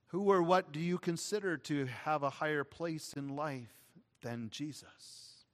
Who 0.08 0.30
or 0.30 0.42
what 0.42 0.72
do 0.72 0.80
you 0.80 0.98
consider 0.98 1.56
to 1.56 1.86
have 1.86 2.22
a 2.22 2.30
higher 2.30 2.64
place 2.64 3.12
in 3.12 3.36
life 3.36 3.72
than 4.22 4.50
Jesus? 4.50 5.44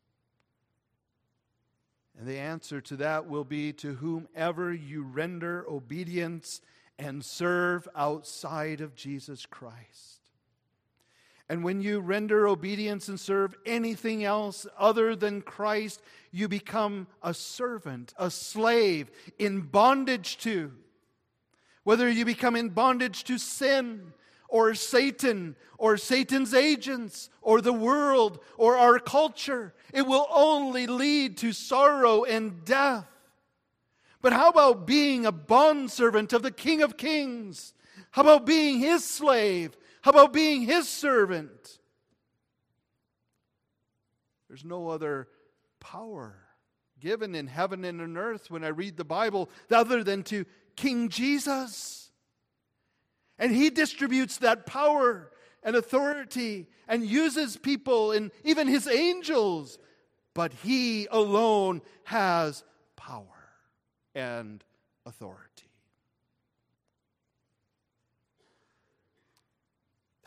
And 2.19 2.27
the 2.27 2.39
answer 2.39 2.81
to 2.81 2.97
that 2.97 3.29
will 3.29 3.45
be 3.45 3.73
to 3.75 3.95
whomever 3.95 4.73
you 4.73 5.03
render 5.03 5.67
obedience 5.69 6.63
and 6.99 7.23
serve 7.23 7.87
outside 7.95 8.81
of 8.81 8.95
Jesus 8.95 9.45
Christ. 9.45 10.26
And 11.49 11.63
when 11.63 11.81
you 11.81 12.01
render 12.01 12.49
obedience 12.49 13.09
and 13.09 13.21
serve 13.21 13.55
anything 13.65 14.25
else 14.25 14.67
other 14.77 15.15
than 15.15 15.43
Christ, 15.43 16.03
you 16.33 16.49
become 16.49 17.07
a 17.23 17.33
servant, 17.33 18.13
a 18.19 18.31
slave, 18.31 19.11
in 19.39 19.61
bondage 19.61 20.39
to. 20.39 20.73
Whether 21.85 22.11
you 22.11 22.25
become 22.25 22.57
in 22.57 22.71
bondage 22.71 23.23
to 23.25 23.39
sin, 23.39 24.13
or 24.49 24.75
Satan, 24.75 25.57
or 25.79 25.97
Satan's 25.97 26.53
agents, 26.53 27.31
or 27.43 27.61
the 27.61 27.73
world, 27.73 28.41
or 28.57 28.77
our 28.77 28.99
culture, 28.99 29.73
it 29.93 30.03
will 30.03 30.27
only 30.31 30.87
lead 30.87 31.37
to 31.39 31.53
sorrow 31.53 32.25
and 32.25 32.65
death. 32.65 33.07
But 34.21 34.33
how 34.33 34.49
about 34.49 34.87
being 34.87 35.27
a 35.27 35.33
bondservant 35.33 36.33
of 36.33 36.43
the 36.43 36.51
King 36.51 36.83
of 36.83 36.97
Kings? 36.97 37.75
How 38.11 38.23
about 38.23 38.47
being 38.47 38.81
his 38.81 39.05
slave? 39.05 39.77
How 40.07 40.11
about 40.11 40.33
being 40.33 40.63
his 40.63 40.89
servant? 40.89 41.81
There's 44.47 44.65
no 44.65 44.89
other 44.89 45.27
power 45.81 46.37
given 47.01 47.35
in 47.35 47.49
heaven 47.49 47.85
and 47.85 48.01
on 48.01 48.17
earth 48.17 48.49
when 48.49 48.63
I 48.63 48.69
read 48.69 48.97
the 48.97 49.05
Bible 49.05 49.51
other 49.69 50.05
than 50.05 50.23
to 50.23 50.45
King 50.77 51.09
Jesus. 51.09 52.13
And 53.37 53.51
he 53.51 53.69
distributes 53.69 54.39
that 54.39 54.65
power 54.65 55.33
and 55.65 55.75
authority 55.75 56.69
and 56.87 57.05
uses 57.05 57.57
people 57.57 58.13
and 58.13 58.31
even 58.45 58.69
his 58.69 58.87
angels. 58.87 59.77
But 60.35 60.53
he 60.53 61.09
alone 61.11 61.83
has 62.05 62.63
power 62.95 63.27
and 64.15 64.63
authority. 65.05 65.46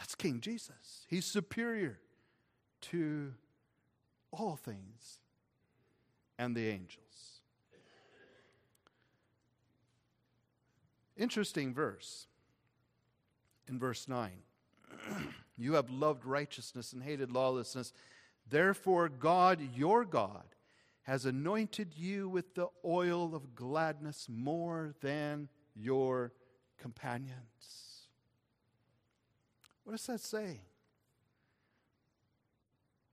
That's 0.10 0.15
King 0.15 0.41
Jesus. 0.41 1.06
He's 1.08 1.26
superior 1.26 2.00
to 2.82 3.32
all 4.32 4.56
things 4.56 5.19
and 6.39 6.56
the 6.56 6.67
angels. 6.67 7.41
Interesting 11.15 11.76
verse 11.76 12.26
in 13.67 13.78
verse 13.78 14.08
9. 14.08 14.32
you 15.60 15.74
have 15.74 15.91
loved 15.91 16.26
righteousness 16.26 16.91
and 16.91 17.04
hated 17.04 17.32
lawlessness. 17.32 17.93
Therefore, 18.50 19.10
God, 19.10 19.62
your 19.76 20.06
God, 20.06 20.56
has 21.04 21.28
anointed 21.28 21.93
you 21.95 22.28
with 22.28 22.56
the 22.56 22.69
oil 22.84 23.36
of 23.36 23.54
gladness 23.54 24.26
more 24.28 24.95
than 25.02 25.50
your 25.76 26.34
companions. 26.80 27.88
What 29.89 29.97
does 29.97 30.06
that 30.06 30.19
say? 30.19 30.62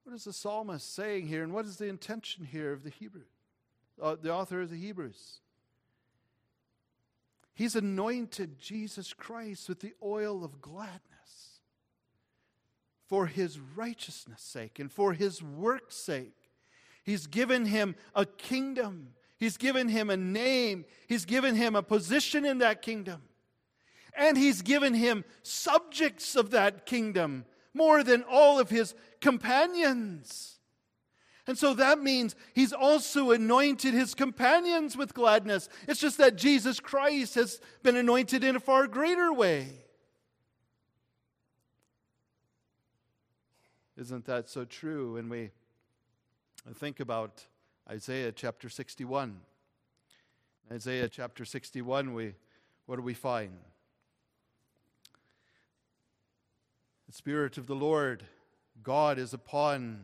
What 0.05 0.15
is 0.15 0.25
the 0.25 0.33
psalmist 0.35 0.95
saying 0.95 1.27
here, 1.27 1.43
and 1.43 1.55
what 1.55 1.65
is 1.65 1.79
the 1.79 1.87
intention 1.87 2.45
here 2.45 2.71
of 2.71 2.85
the 2.85 2.91
Hebrew, 2.91 3.23
uh, 3.99 4.17
the 4.21 4.31
author 4.31 4.61
of 4.61 4.69
the 4.69 4.77
Hebrews? 4.77 5.41
He's 7.55 7.77
anointed 7.77 8.59
Jesus 8.59 9.15
Christ 9.15 9.71
with 9.71 9.81
the 9.81 9.95
oil 10.03 10.45
of 10.45 10.61
gladness 10.61 11.61
for 13.07 13.25
his 13.25 13.59
righteousness' 13.59 14.43
sake 14.43 14.79
and 14.79 14.93
for 14.93 15.15
his 15.15 15.43
work's 15.43 15.97
sake. 15.97 16.51
He's 17.03 17.27
given 17.27 17.65
him 17.65 17.95
a 18.15 18.27
kingdom. 18.27 19.15
He's 19.39 19.57
given 19.57 19.89
him 19.89 20.11
a 20.11 20.17
name. 20.19 20.85
He's 21.09 21.25
given 21.25 21.55
him 21.55 21.75
a 21.75 21.83
position 21.83 22.45
in 22.45 22.59
that 22.59 22.83
kingdom. 22.83 23.23
And 24.17 24.37
he's 24.37 24.63
given 24.63 24.95
him 24.95 25.25
subjects 25.43 26.37
of 26.37 26.51
that 26.51 26.87
kingdom 26.87 27.45
more 27.75 28.03
than 28.03 28.25
all 28.31 28.59
of 28.59 28.71
his 28.71 28.95
companions. 29.21 30.57
And 31.47 31.57
so 31.57 31.75
that 31.75 32.01
means 32.01 32.35
he's 32.55 32.73
also 32.73 33.31
anointed 33.31 33.95
his 33.95 34.15
companions 34.15 34.97
with 34.97 35.15
gladness. 35.15 35.69
It's 35.87 36.01
just 36.01 36.19
that 36.19 36.37
Jesus 36.37 36.81
Christ 36.81 37.37
has 37.37 37.61
been 37.83 37.97
anointed 37.97 38.43
in 38.43 38.57
a 38.57 38.61
far 38.61 38.89
greater 38.89 39.33
way. 39.33 39.69
Isn't 43.97 44.25
that 44.27 44.51
so 44.51 44.65
true 44.65 45.15
when 45.15 45.29
we 45.29 45.51
think 46.75 47.01
about 47.01 47.45
Isaiah 47.89 48.33
chapter 48.33 48.69
61? 48.69 49.41
Isaiah 50.71 51.09
chapter 51.09 51.45
61, 51.45 52.13
we, 52.13 52.35
what 52.87 52.97
do 52.97 53.03
we 53.03 53.15
find? 53.15 53.53
The 57.07 57.13
Spirit 57.13 57.57
of 57.57 57.69
the 57.69 57.77
Lord, 57.77 58.25
God, 58.83 59.19
is 59.19 59.33
upon 59.33 60.01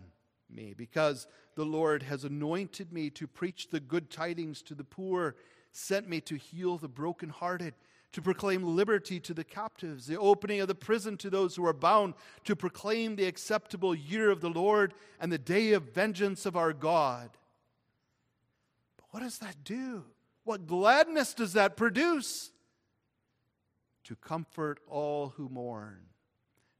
me, 0.48 0.72
because 0.76 1.26
the 1.56 1.64
Lord 1.64 2.04
has 2.04 2.24
anointed 2.24 2.92
me 2.92 3.10
to 3.10 3.26
preach 3.26 3.70
the 3.70 3.80
good 3.80 4.08
tidings 4.08 4.62
to 4.62 4.74
the 4.74 4.84
poor, 4.84 5.34
sent 5.72 6.08
me 6.08 6.20
to 6.20 6.36
heal 6.36 6.78
the 6.78 6.88
brokenhearted, 6.88 7.74
to 8.12 8.22
proclaim 8.22 8.76
liberty 8.76 9.18
to 9.18 9.34
the 9.34 9.42
captives, 9.42 10.06
the 10.06 10.18
opening 10.18 10.60
of 10.60 10.68
the 10.68 10.76
prison 10.76 11.16
to 11.16 11.30
those 11.30 11.56
who 11.56 11.66
are 11.66 11.72
bound, 11.72 12.14
to 12.44 12.54
proclaim 12.54 13.16
the 13.16 13.24
acceptable 13.24 13.94
year 13.94 14.30
of 14.30 14.40
the 14.40 14.50
Lord 14.50 14.94
and 15.18 15.32
the 15.32 15.38
day 15.38 15.72
of 15.72 15.94
vengeance 15.94 16.46
of 16.46 16.56
our 16.56 16.72
God. 16.72 17.30
But 18.96 19.06
what 19.10 19.20
does 19.24 19.38
that 19.38 19.64
do? 19.64 20.04
What 20.44 20.68
gladness 20.68 21.34
does 21.34 21.54
that 21.54 21.76
produce? 21.76 22.52
To 24.04 24.14
comfort 24.14 24.78
all 24.86 25.30
who 25.36 25.48
mourn 25.48 26.11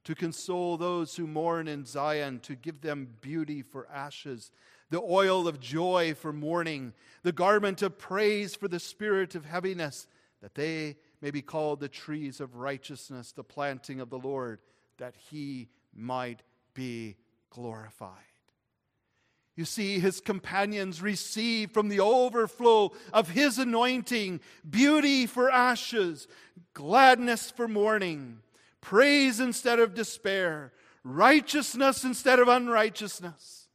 to 0.04 0.14
console 0.14 0.76
those 0.76 1.16
who 1.16 1.26
mourn 1.26 1.68
in 1.68 1.84
Zion, 1.84 2.40
to 2.40 2.54
give 2.54 2.80
them 2.80 3.08
beauty 3.20 3.62
for 3.62 3.88
ashes, 3.88 4.50
the 4.90 5.00
oil 5.00 5.46
of 5.46 5.60
joy 5.60 6.14
for 6.14 6.32
mourning, 6.32 6.92
the 7.22 7.32
garment 7.32 7.82
of 7.82 7.98
praise 7.98 8.54
for 8.54 8.68
the 8.68 8.80
spirit 8.80 9.34
of 9.34 9.44
heaviness, 9.44 10.06
that 10.40 10.54
they 10.54 10.96
may 11.20 11.30
be 11.30 11.40
called 11.40 11.80
the 11.80 11.88
trees 11.88 12.40
of 12.40 12.56
righteousness, 12.56 13.32
the 13.32 13.44
planting 13.44 14.00
of 14.00 14.10
the 14.10 14.18
Lord, 14.18 14.58
that 14.98 15.14
he 15.30 15.68
might 15.94 16.42
be 16.74 17.16
glorified. 17.48 18.18
You 19.54 19.64
see, 19.66 19.98
his 19.98 20.20
companions 20.20 21.02
receive 21.02 21.70
from 21.70 21.88
the 21.88 22.00
overflow 22.00 22.92
of 23.12 23.28
his 23.28 23.58
anointing 23.58 24.40
beauty 24.68 25.26
for 25.26 25.50
ashes, 25.50 26.26
gladness 26.72 27.50
for 27.50 27.68
mourning 27.68 28.38
praise 28.82 29.40
instead 29.40 29.78
of 29.78 29.94
despair, 29.94 30.72
righteousness 31.02 32.04
instead 32.04 32.38
of 32.38 32.48
unrighteousness. 32.48 33.68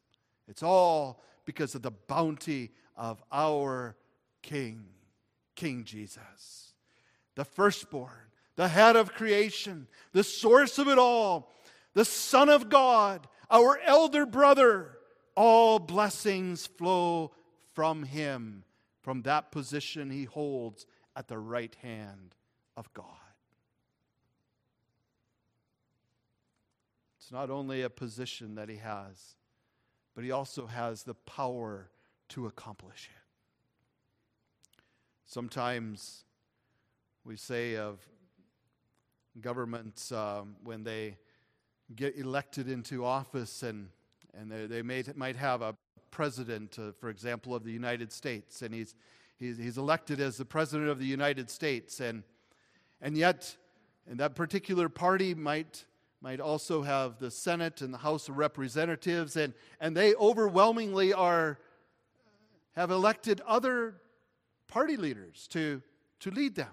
It's 0.48 0.62
all 0.62 1.24
because 1.46 1.74
of 1.74 1.82
the 1.82 1.92
bounty 1.92 2.72
of 2.96 3.24
our 3.32 3.96
King, 4.44 4.86
King 5.56 5.84
Jesus, 5.84 6.74
the 7.34 7.46
firstborn, 7.46 8.12
the 8.56 8.68
head 8.68 8.96
of 8.96 9.14
creation, 9.14 9.88
the 10.12 10.24
source 10.24 10.78
of 10.78 10.88
it 10.88 11.00
all, 11.00 11.52
the 11.96 12.06
Son 12.06 12.50
of 12.50 12.70
God, 12.70 13.28
our 13.50 13.80
elder 13.84 14.28
brother. 14.28 14.94
All 15.36 15.78
blessings 15.78 16.66
flow 16.66 17.32
from 17.74 18.02
him, 18.02 18.64
from 19.04 19.22
that 19.22 19.52
position 19.52 20.10
he 20.10 20.24
holds 20.24 20.88
at 21.16 21.28
the 21.28 21.38
right 21.38 21.76
hand 21.84 22.34
of 22.76 22.92
God. 22.96 23.06
It's 27.28 27.34
not 27.34 27.50
only 27.50 27.82
a 27.82 27.90
position 27.90 28.56
that 28.56 28.70
he 28.70 28.78
has, 28.78 29.36
but 30.16 30.24
he 30.24 30.32
also 30.32 30.66
has 30.66 31.04
the 31.04 31.14
power 31.14 31.90
to 32.30 32.48
accomplish 32.48 33.10
it. 33.14 34.78
Sometimes 35.26 36.24
we 37.26 37.36
say 37.36 37.76
of 37.76 38.00
governments 39.42 40.14
um, 40.14 40.56
when 40.64 40.86
they 40.86 41.18
get 41.98 42.18
elected 42.18 42.70
into 42.70 43.04
office 43.04 43.62
and, 43.62 43.90
and 44.34 44.50
they, 44.50 44.66
they 44.66 44.82
may, 44.82 45.04
might 45.14 45.36
have 45.36 45.62
a 45.62 45.76
president, 46.12 46.80
uh, 46.80 46.94
for 46.98 47.10
example, 47.10 47.54
of 47.54 47.66
the 47.66 47.74
United 47.74 48.14
States, 48.14 48.62
and 48.62 48.74
he's, 48.74 48.96
he's, 49.36 49.58
he's 49.58 49.78
elected 49.78 50.22
as 50.22 50.38
the 50.38 50.46
president 50.46 50.88
of 50.88 50.98
the 50.98 51.06
United 51.06 51.50
States, 51.50 52.00
and, 52.00 52.24
and 53.02 53.18
yet, 53.18 53.58
and 54.10 54.18
that 54.18 54.34
particular 54.34 54.88
party 54.88 55.34
might 55.36 55.84
might 56.22 56.40
also 56.40 56.82
have 56.82 57.20
the 57.20 57.30
Senate 57.30 57.82
and 57.82 57.94
the 57.94 58.00
House 58.00 58.28
of 58.28 58.38
Representatives, 58.38 59.36
and, 59.36 59.54
and 59.80 59.96
they 59.96 60.16
overwhelmingly 60.16 61.14
are 61.14 61.60
have 62.76 62.92
elected 62.92 63.42
other 63.48 63.96
party 64.68 64.98
leaders 64.98 65.48
to, 65.48 65.82
to 66.20 66.30
lead 66.30 66.54
them. 66.54 66.70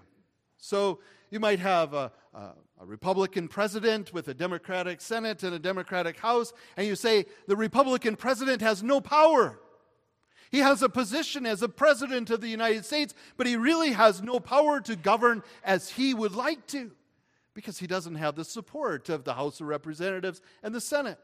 So 0.59 0.99
you 1.31 1.39
might 1.39 1.59
have 1.59 1.95
a, 1.95 2.11
a, 2.31 2.39
a, 2.81 2.85
Republican 2.85 3.47
president 3.47 4.13
with 4.13 4.27
a 4.27 4.33
Democratic 4.33 5.01
Senate 5.01 5.41
and 5.41 5.55
a 5.55 5.59
Democratic 5.59 6.19
House, 6.19 6.53
and 6.77 6.85
you 6.85 6.95
say 6.95 7.25
the 7.47 7.55
Republican 7.55 8.15
president 8.15 8.61
has 8.61 8.83
no 8.83 9.01
power. 9.01 9.59
He 10.51 10.59
has 10.59 10.83
a 10.83 10.89
position 10.89 11.47
as 11.47 11.63
a 11.63 11.69
president 11.69 12.29
of 12.29 12.39
the 12.39 12.49
United 12.49 12.85
States, 12.85 13.15
but 13.35 13.47
he 13.47 13.55
really 13.55 13.91
has 13.93 14.21
no 14.21 14.39
power 14.39 14.79
to 14.81 14.95
govern 14.95 15.41
as 15.63 15.89
he 15.89 16.13
would 16.13 16.35
like 16.35 16.67
to 16.67 16.91
because 17.55 17.79
he 17.79 17.87
doesn't 17.87 18.15
have 18.15 18.35
the 18.35 18.45
support 18.45 19.09
of 19.09 19.23
the 19.23 19.33
House 19.33 19.59
of 19.59 19.67
Representatives 19.67 20.41
and 20.61 20.75
the 20.75 20.81
Senate. 20.81 21.17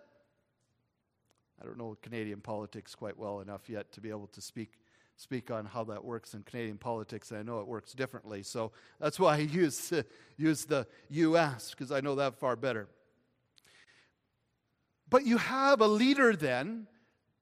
I 1.62 1.66
don't 1.66 1.78
know 1.78 1.96
Canadian 2.02 2.42
politics 2.42 2.96
quite 2.96 3.18
well 3.20 3.42
enough 3.42 3.70
yet 3.70 3.92
to 3.92 4.02
be 4.02 4.10
able 4.10 4.28
to 4.28 4.42
speak 4.42 4.80
speak 5.18 5.52
on 5.52 5.66
how 5.66 5.84
that 5.84 6.04
works 6.04 6.34
in 6.34 6.42
Canadian 6.42 6.78
politics, 6.78 7.32
I 7.32 7.44
know 7.44 7.60
it 7.60 7.68
works 7.68 7.94
differently. 7.94 8.42
So 8.42 8.72
that's 9.00 9.20
why 9.20 9.36
I 9.36 9.40
use, 9.40 9.94
uh, 9.94 10.02
use 10.38 10.66
the 10.66 10.88
U.S., 11.10 11.70
because 11.70 11.92
I 11.92 12.02
know 12.02 12.16
that 12.16 12.40
far 12.40 12.56
better. 12.56 12.88
But 15.08 15.26
you 15.26 15.38
have 15.38 15.80
a 15.80 15.88
leader 15.88 16.36
then 16.36 16.88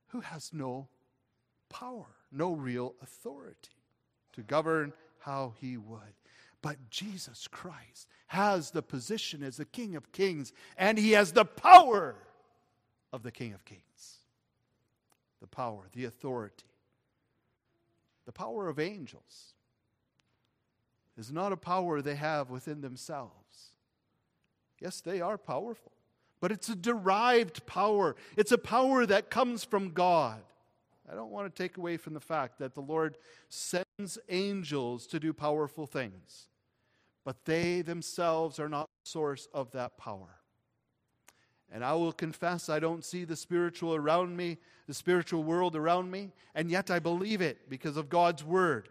who 0.08 0.20
has 0.20 0.52
no 0.52 0.90
power, 1.70 2.08
no 2.32 2.52
real 2.52 2.96
authority 3.02 3.70
to 4.34 4.42
govern 4.42 4.92
how 5.20 5.54
he 5.62 5.78
would. 5.78 6.16
But 6.62 6.90
Jesus 6.90 7.48
Christ 7.48 8.08
has 8.30 8.70
the 8.70 8.84
position 8.84 9.42
as 9.42 9.58
the 9.58 9.66
King 9.66 9.96
of 9.96 10.12
Kings, 10.12 10.54
and 10.78 11.00
he 11.00 11.12
has 11.12 11.32
the 11.32 11.46
power 11.46 12.16
of 13.12 13.24
the 13.24 13.32
King 13.32 13.54
of 13.54 13.66
Kings. 13.66 13.82
The 15.42 15.48
power, 15.48 15.90
the 15.94 16.06
authority. 16.06 16.66
The 18.28 18.32
power 18.32 18.70
of 18.70 18.78
angels 18.78 19.54
is 21.18 21.32
not 21.32 21.52
a 21.52 21.58
power 21.58 22.04
they 22.04 22.16
have 22.16 22.52
within 22.52 22.82
themselves. 22.82 23.72
Yes, 24.80 25.02
they 25.02 25.22
are 25.22 25.40
powerful, 25.40 25.92
but 26.40 26.52
it's 26.52 26.70
a 26.70 26.76
derived 26.76 27.66
power. 27.66 28.16
It's 28.38 28.52
a 28.52 28.60
power 28.60 29.08
that 29.08 29.32
comes 29.32 29.64
from 29.64 29.90
God. 29.90 30.40
I 31.12 31.16
don't 31.16 31.32
want 31.32 31.54
to 31.54 31.64
take 31.64 31.78
away 31.78 31.98
from 31.98 32.14
the 32.14 32.20
fact 32.20 32.60
that 32.60 32.76
the 32.76 32.82
Lord 32.82 33.18
sends 33.50 34.20
angels 34.30 35.08
to 35.08 35.20
do 35.20 35.34
powerful 35.34 35.88
things 35.88 36.46
but 37.26 37.46
they 37.46 37.82
themselves 37.82 38.60
are 38.60 38.70
not 38.70 38.88
the 39.04 39.10
source 39.10 39.48
of 39.54 39.72
that 39.72 39.98
power. 39.98 40.40
And 41.72 41.84
I 41.84 41.94
will 41.94 42.12
confess 42.12 42.70
I 42.70 42.80
don't 42.80 43.06
see 43.06 43.26
the 43.26 43.36
spiritual 43.36 43.94
around 43.94 44.36
me, 44.36 44.58
the 44.88 44.94
spiritual 44.94 45.44
world 45.44 45.76
around 45.76 46.10
me, 46.10 46.32
and 46.56 46.72
yet 46.72 46.90
I 46.90 47.00
believe 47.00 47.42
it 47.42 47.70
because 47.70 47.96
of 47.98 48.10
God's 48.10 48.44
word. 48.44 48.90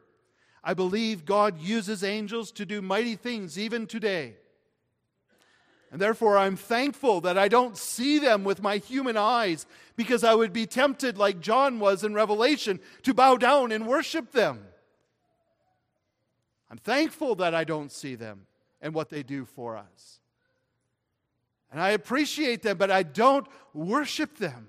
I 0.62 0.74
believe 0.74 1.24
God 1.24 1.58
uses 1.58 2.04
angels 2.04 2.52
to 2.52 2.66
do 2.66 2.80
mighty 2.82 3.16
things 3.16 3.58
even 3.58 3.86
today. 3.86 4.34
And 5.90 6.00
therefore, 6.00 6.36
I'm 6.36 6.56
thankful 6.56 7.22
that 7.22 7.38
I 7.38 7.48
don't 7.48 7.76
see 7.76 8.18
them 8.18 8.44
with 8.44 8.62
my 8.62 8.76
human 8.76 9.16
eyes 9.16 9.66
because 9.96 10.22
I 10.22 10.34
would 10.34 10.52
be 10.52 10.66
tempted, 10.66 11.16
like 11.16 11.40
John 11.40 11.80
was 11.80 12.04
in 12.04 12.12
Revelation, 12.12 12.78
to 13.04 13.14
bow 13.14 13.36
down 13.36 13.72
and 13.72 13.86
worship 13.86 14.32
them. 14.32 14.66
I'm 16.70 16.78
thankful 16.78 17.34
that 17.36 17.54
I 17.54 17.64
don't 17.64 17.90
see 17.90 18.14
them 18.14 18.46
and 18.80 18.94
what 18.94 19.08
they 19.08 19.22
do 19.22 19.44
for 19.44 19.76
us. 19.76 20.20
And 21.70 21.80
I 21.80 21.90
appreciate 21.90 22.62
them, 22.62 22.78
but 22.78 22.90
I 22.90 23.02
don't 23.02 23.46
worship 23.74 24.38
them. 24.38 24.68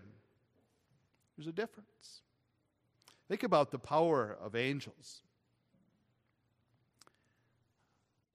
There's 1.38 1.48
a 1.48 1.54
difference. 1.54 2.22
Think 3.28 3.44
about 3.44 3.72
the 3.72 3.80
power 3.80 4.38
of 4.42 4.56
angels. 4.56 5.22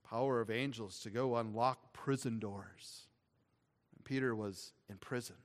Power 0.09 0.41
of 0.41 0.51
angels 0.51 1.01
to 1.01 1.11
go 1.11 1.37
unlock 1.37 1.93
prison 1.93 2.39
doors. 2.39 3.03
Peter 4.05 4.35
was 4.35 4.73
in 4.89 4.97
prison. 4.99 5.37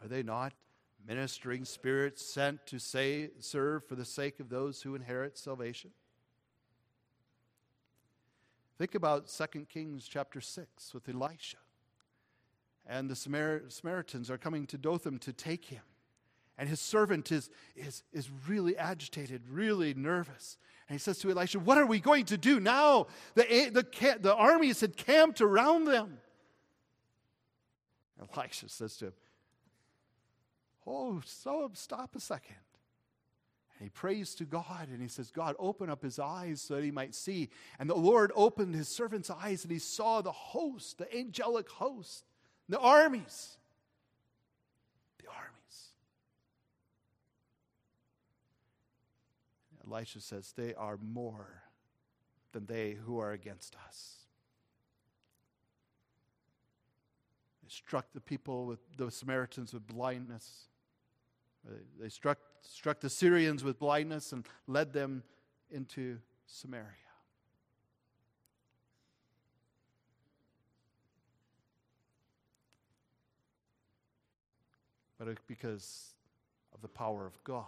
Are 0.00 0.08
they 0.08 0.22
not 0.22 0.54
ministering 1.08 1.64
spirits 1.64 2.22
sent 2.22 2.66
to 2.66 2.78
say, 2.78 3.30
serve 3.40 3.82
for 3.86 3.94
the 3.94 4.04
sake 4.04 4.38
of 4.40 4.50
those 4.50 4.82
who 4.82 4.94
inherit 4.94 5.38
salvation? 5.38 5.90
Think 8.76 8.94
about 8.94 9.26
2 9.26 9.66
Kings 9.70 10.06
chapter 10.06 10.42
6 10.42 10.92
with 10.92 11.08
Elisha. 11.08 11.56
And 12.86 13.08
the 13.10 13.16
Samar- 13.16 13.62
Samaritans 13.68 14.30
are 14.30 14.38
coming 14.38 14.66
to 14.66 14.78
Dothan 14.78 15.18
to 15.20 15.32
take 15.32 15.64
him. 15.64 15.82
And 16.58 16.68
his 16.68 16.80
servant 16.80 17.32
is, 17.32 17.50
is, 17.74 18.02
is 18.12 18.28
really 18.46 18.76
agitated, 18.76 19.42
really 19.48 19.94
nervous. 19.94 20.58
And 20.88 20.94
he 20.94 20.98
says 20.98 21.18
to 21.20 21.30
Elisha, 21.30 21.58
What 21.58 21.78
are 21.78 21.86
we 21.86 22.00
going 22.00 22.24
to 22.26 22.36
do 22.36 22.60
now? 22.60 23.06
The, 23.34 23.70
the, 23.72 24.18
the 24.20 24.34
armies 24.34 24.80
had 24.80 24.96
camped 24.96 25.40
around 25.40 25.84
them. 25.84 26.18
Elisha 28.20 28.68
says 28.68 28.96
to 28.96 29.06
him, 29.06 29.12
Oh, 30.88 31.20
so 31.24 31.70
stop 31.74 32.16
a 32.16 32.20
second. 32.20 32.56
And 33.78 33.86
he 33.86 33.90
prays 33.90 34.34
to 34.36 34.44
God 34.44 34.88
and 34.88 35.02
he 35.02 35.08
says, 35.08 35.30
God, 35.30 35.54
open 35.58 35.90
up 35.90 36.02
his 36.02 36.18
eyes 36.18 36.62
so 36.62 36.76
that 36.76 36.84
he 36.84 36.90
might 36.90 37.14
see. 37.14 37.50
And 37.78 37.90
the 37.90 37.94
Lord 37.94 38.32
opened 38.34 38.74
his 38.74 38.88
servant's 38.88 39.30
eyes 39.30 39.64
and 39.64 39.70
he 39.70 39.78
saw 39.78 40.22
the 40.22 40.32
host, 40.32 40.98
the 40.98 41.14
angelic 41.16 41.68
host, 41.68 42.24
the 42.68 42.78
armies. 42.78 43.58
The 45.18 45.28
armies. 45.28 45.92
Elisha 49.86 50.20
says, 50.20 50.54
They 50.56 50.74
are 50.74 50.98
more 51.00 51.62
than 52.52 52.64
they 52.64 52.92
who 52.92 53.18
are 53.18 53.32
against 53.32 53.76
us. 53.86 54.14
They 57.62 57.68
struck 57.68 58.06
the 58.14 58.20
people 58.20 58.64
with 58.64 58.80
the 58.96 59.10
Samaritans 59.10 59.74
with 59.74 59.86
blindness. 59.86 60.68
Uh, 61.68 61.74
they 62.00 62.08
struck, 62.08 62.38
struck 62.62 63.00
the 63.00 63.10
Syrians 63.10 63.62
with 63.62 63.78
blindness 63.78 64.32
and 64.32 64.46
led 64.66 64.92
them 64.92 65.22
into 65.70 66.18
Samaria. 66.46 66.86
But 75.18 75.28
uh, 75.28 75.32
because 75.46 76.14
of 76.74 76.80
the 76.80 76.88
power 76.88 77.26
of 77.26 77.42
God, 77.44 77.64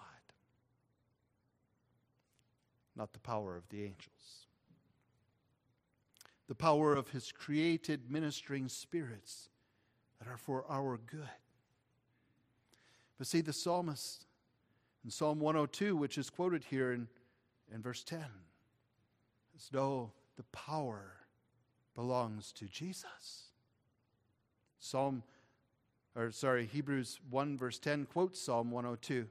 not 2.96 3.12
the 3.12 3.18
power 3.18 3.56
of 3.56 3.68
the 3.68 3.82
angels. 3.82 4.46
The 6.48 6.54
power 6.54 6.94
of 6.94 7.08
His 7.10 7.32
created 7.32 8.10
ministering 8.10 8.68
spirits 8.68 9.48
that 10.18 10.28
are 10.28 10.36
for 10.36 10.64
our 10.68 10.98
good. 10.98 11.28
But 13.20 13.26
see, 13.26 13.42
the 13.42 13.52
psalmist 13.52 14.24
in 15.04 15.10
Psalm 15.10 15.40
102, 15.40 15.94
which 15.94 16.16
is 16.16 16.30
quoted 16.30 16.64
here 16.64 16.94
in, 16.94 17.06
in 17.70 17.82
verse 17.82 18.02
10, 18.02 18.24
as 19.54 19.68
though 19.70 20.10
the 20.38 20.42
power 20.44 21.16
belongs 21.94 22.50
to 22.52 22.64
Jesus. 22.64 23.50
Psalm, 24.78 25.22
or 26.16 26.30
sorry, 26.30 26.64
Hebrews 26.64 27.20
1, 27.28 27.58
verse 27.58 27.78
10 27.78 28.06
quotes 28.06 28.40
Psalm 28.40 28.70
102. 28.70 29.26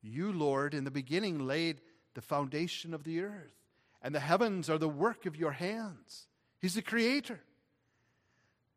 You, 0.00 0.32
Lord, 0.32 0.72
in 0.72 0.84
the 0.84 0.90
beginning 0.90 1.46
laid 1.46 1.82
the 2.14 2.22
foundation 2.22 2.94
of 2.94 3.04
the 3.04 3.20
earth, 3.20 3.52
and 4.00 4.14
the 4.14 4.20
heavens 4.20 4.70
are 4.70 4.78
the 4.78 4.88
work 4.88 5.26
of 5.26 5.36
your 5.36 5.52
hands. 5.52 6.26
He's 6.58 6.72
the 6.72 6.80
creator. 6.80 7.40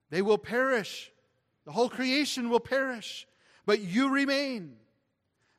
They 0.10 0.22
will 0.22 0.38
perish, 0.38 1.14
the 1.64 1.72
whole 1.72 1.88
creation 1.88 2.50
will 2.50 2.60
perish 2.60 3.26
but 3.66 3.82
you 3.82 4.10
remain. 4.10 4.76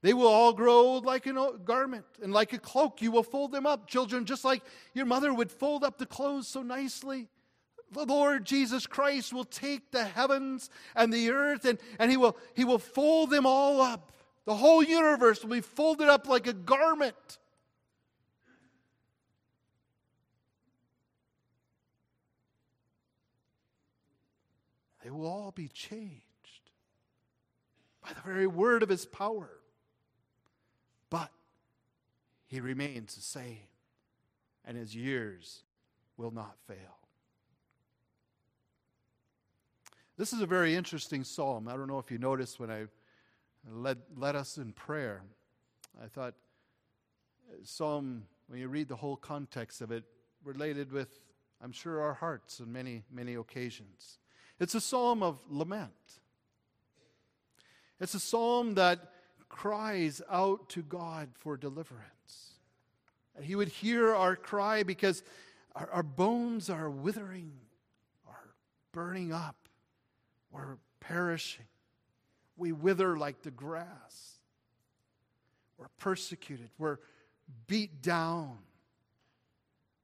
They 0.03 0.13
will 0.13 0.29
all 0.29 0.53
grow 0.53 0.75
old 0.75 1.07
like 1.07 1.27
a 1.27 1.53
garment, 1.65 2.05
and 2.23 2.33
like 2.33 2.53
a 2.53 2.59
cloak, 2.59 3.01
you 3.01 3.11
will 3.11 3.23
fold 3.23 3.53
them 3.53 3.65
up, 3.65 3.87
children, 3.89 4.27
just 4.27 4.45
like 4.45 4.63
your 4.93 5.07
mother 5.07 5.33
would 5.33 5.51
fold 5.51 5.83
up 5.83 5.97
the 5.97 6.05
clothes 6.05 6.47
so 6.47 6.63
nicely. 6.63 7.29
The 7.91 8.05
Lord 8.05 8.45
Jesus 8.45 8.87
Christ 8.87 9.33
will 9.33 9.45
take 9.45 9.93
the 9.93 10.05
heavens 10.05 10.69
and 10.95 11.13
the 11.13 11.31
earth, 11.31 11.65
and, 11.65 11.79
and 11.99 12.11
he, 12.11 12.19
will, 12.19 12.37
he 12.55 12.65
will 12.65 12.79
fold 12.79 13.31
them 13.31 13.47
all 13.47 13.81
up. 13.81 14.13
The 14.45 14.55
whole 14.55 14.83
universe 14.83 15.43
will 15.43 15.55
be 15.55 15.63
folded 15.63 16.09
up 16.09 16.29
like 16.29 16.47
a 16.47 16.53
garment. 16.53 17.39
They 25.03 25.11
will 25.11 25.27
all 25.27 25.51
be 25.51 25.69
changed 25.69 26.34
by 28.05 28.13
the 28.13 28.21
very 28.21 28.47
word 28.47 28.83
of 28.83 28.89
his 28.89 29.07
power. 29.07 29.51
But 31.11 31.31
he 32.47 32.61
remains 32.61 33.15
the 33.15 33.23
same, 33.23 33.69
and 34.65 34.77
his 34.77 34.95
years 34.95 35.63
will 36.17 36.31
not 36.31 36.57
fail. 36.67 36.99
This 40.17 40.33
is 40.33 40.41
a 40.41 40.47
very 40.47 40.77
interesting 40.77 41.25
psalm. 41.25 41.67
I 41.67 41.73
don't 41.73 41.89
know 41.89 41.99
if 41.99 42.11
you 42.11 42.19
noticed 42.19 42.61
when 42.61 42.71
I 42.71 42.85
led, 43.69 43.99
led 44.17 44.37
us 44.37 44.59
in 44.59 44.73
prayer. 44.73 45.23
I 46.03 46.07
thought 46.07 46.35
uh, 47.51 47.57
Psalm, 47.65 48.25
when 48.47 48.61
you 48.61 48.69
read 48.69 48.89
the 48.89 48.97
whole 48.97 49.17
context 49.17 49.81
of 49.81 49.91
it, 49.91 50.05
related 50.45 50.93
with, 50.93 51.21
I'm 51.61 51.73
sure, 51.73 52.01
our 52.01 52.15
hearts 52.15 52.61
on 52.61 52.73
many, 52.73 53.03
many 53.11 53.35
occasions. 53.35 54.19
It's 54.61 54.75
a 54.75 54.81
psalm 54.81 55.23
of 55.23 55.41
lament. 55.49 56.21
It's 58.01 58.15
a 58.15 58.21
psalm 58.21 58.75
that 58.75 59.13
cries 59.49 60.21
out 60.31 60.69
to 60.71 60.83
God 60.83 61.29
for 61.35 61.57
deliverance. 61.57 62.05
He 63.41 63.55
would 63.55 63.69
hear 63.69 64.15
our 64.15 64.37
cry 64.37 64.83
because 64.83 65.23
our, 65.75 65.89
our 65.91 66.03
bones 66.03 66.71
are 66.71 66.91
withering, 66.91 67.53
are 68.27 68.55
burning 68.93 69.33
up, 69.33 69.57
we're 70.51 70.79
perishing. 71.01 71.67
We 72.57 72.71
wither 72.71 73.17
like 73.17 73.43
the 73.43 73.51
grass. 73.51 74.39
We're 75.79 75.89
persecuted, 75.99 76.71
we're 76.79 76.99
beat 77.67 78.03
down. 78.03 78.59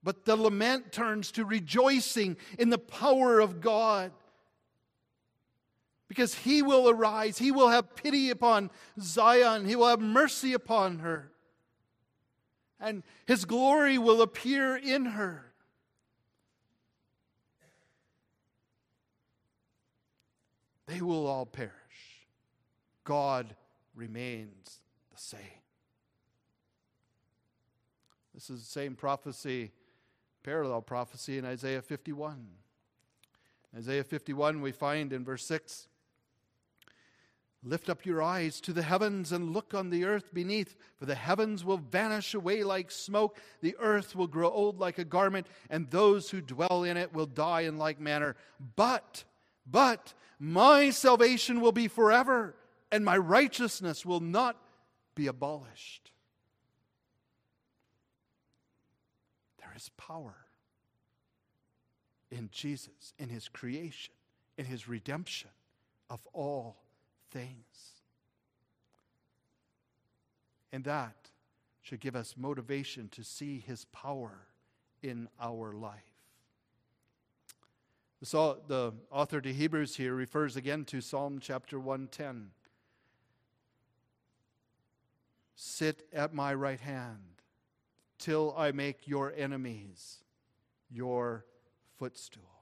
But 0.03 0.25
the 0.25 0.37
lament 0.37 0.93
turns 0.93 1.31
to 1.33 1.45
rejoicing 1.45 2.37
in 2.59 2.71
the 2.71 2.79
power 2.79 3.39
of 3.39 3.61
God 3.61 4.13
because 6.11 6.35
he 6.35 6.61
will 6.61 6.89
arise. 6.89 7.39
He 7.39 7.53
will 7.53 7.69
have 7.69 7.95
pity 7.95 8.31
upon 8.31 8.73
Zion. 9.01 9.65
He 9.65 9.77
will 9.77 9.87
have 9.87 10.01
mercy 10.01 10.55
upon 10.55 10.99
her. 10.99 11.31
And 12.81 13.05
his 13.27 13.45
glory 13.45 13.97
will 13.97 14.21
appear 14.21 14.75
in 14.75 15.05
her. 15.05 15.53
They 20.89 21.01
will 21.01 21.29
all 21.29 21.47
perish. 21.47 21.71
God 23.05 23.55
remains 23.95 24.81
the 25.13 25.19
same. 25.19 25.41
This 28.35 28.51
is 28.51 28.65
the 28.65 28.69
same 28.69 28.97
prophecy, 28.97 29.71
parallel 30.43 30.83
prophecy 30.83 31.39
in 31.39 31.45
Isaiah 31.45 31.83
51. 31.83 32.49
Isaiah 33.77 34.03
51, 34.03 34.61
we 34.61 34.73
find 34.73 35.13
in 35.13 35.25
verse 35.25 35.47
6 35.47 35.87
Lift 37.63 37.91
up 37.91 38.07
your 38.07 38.23
eyes 38.23 38.59
to 38.63 38.73
the 38.73 38.83
heavens 38.83 39.33
and 39.33 39.53
look 39.53 39.75
on 39.75 39.91
the 39.91 40.05
earth 40.05 40.33
beneath, 40.33 40.77
for 40.97 41.05
the 41.05 41.15
heavens 41.15 41.63
will 41.63 41.77
vanish 41.77 42.33
away 42.33 42.63
like 42.63 42.91
smoke, 42.91 43.37
the 43.61 43.77
earth 43.79 44.17
will 44.17 44.27
grow 44.27 44.51
old 44.51 44.79
like 44.79 44.97
a 44.99 45.05
garment, 45.05 45.47
and 45.69 45.91
those 45.91 46.31
who 46.31 46.41
dwell 46.41 46.85
in 46.85 46.97
it 46.97 47.13
will 47.13 47.27
die 47.27 47.63
in 47.63 47.77
like 47.77 48.01
manner. 48.01 48.35
But 48.77 49.25
but 49.67 50.15
my 50.39 50.91
salvation 50.91 51.61
will 51.61 51.73
be 51.73 51.87
forever, 51.87 52.55
and 52.91 53.05
my 53.05 53.19
righteousness 53.19 54.07
will 54.07 54.21
not 54.21 54.57
be 55.15 55.27
abolished. 55.27 56.11
There 59.59 59.73
is 59.77 59.91
power 59.99 60.35
in 62.31 62.49
Jesus, 62.51 63.13
in 63.19 63.29
his 63.29 63.49
creation, 63.49 64.15
in 64.57 64.65
his 64.65 64.89
redemption 64.89 65.51
of 66.09 66.21
all 66.33 66.77
things. 67.31 67.95
And 70.73 70.85
that 70.85 71.31
should 71.83 72.01
give 72.01 72.15
us 72.15 72.35
motivation 72.37 73.09
to 73.11 73.25
see 73.25 73.59
his 73.59 73.85
power 73.87 74.47
in 75.03 75.29
our 75.41 75.73
life. 75.73 75.95
So 78.23 78.59
the 78.69 78.93
author 79.11 79.41
to 79.41 79.53
Hebrews 79.53 79.97
here 79.97 80.15
refers 80.15 80.55
again 80.57 80.85
to 80.87 81.01
Psalm 81.01 81.39
chapter 81.41 81.79
110. 81.81 82.51
Sit 85.57 86.07
at 86.13 86.35
my 86.35 86.53
right 86.53 86.81
hand 86.81 87.43
till 88.19 88.55
I 88.57 88.73
make 88.73 89.09
your 89.09 89.33
enemies 89.35 90.19
your 90.91 91.47
footstool. 91.99 92.60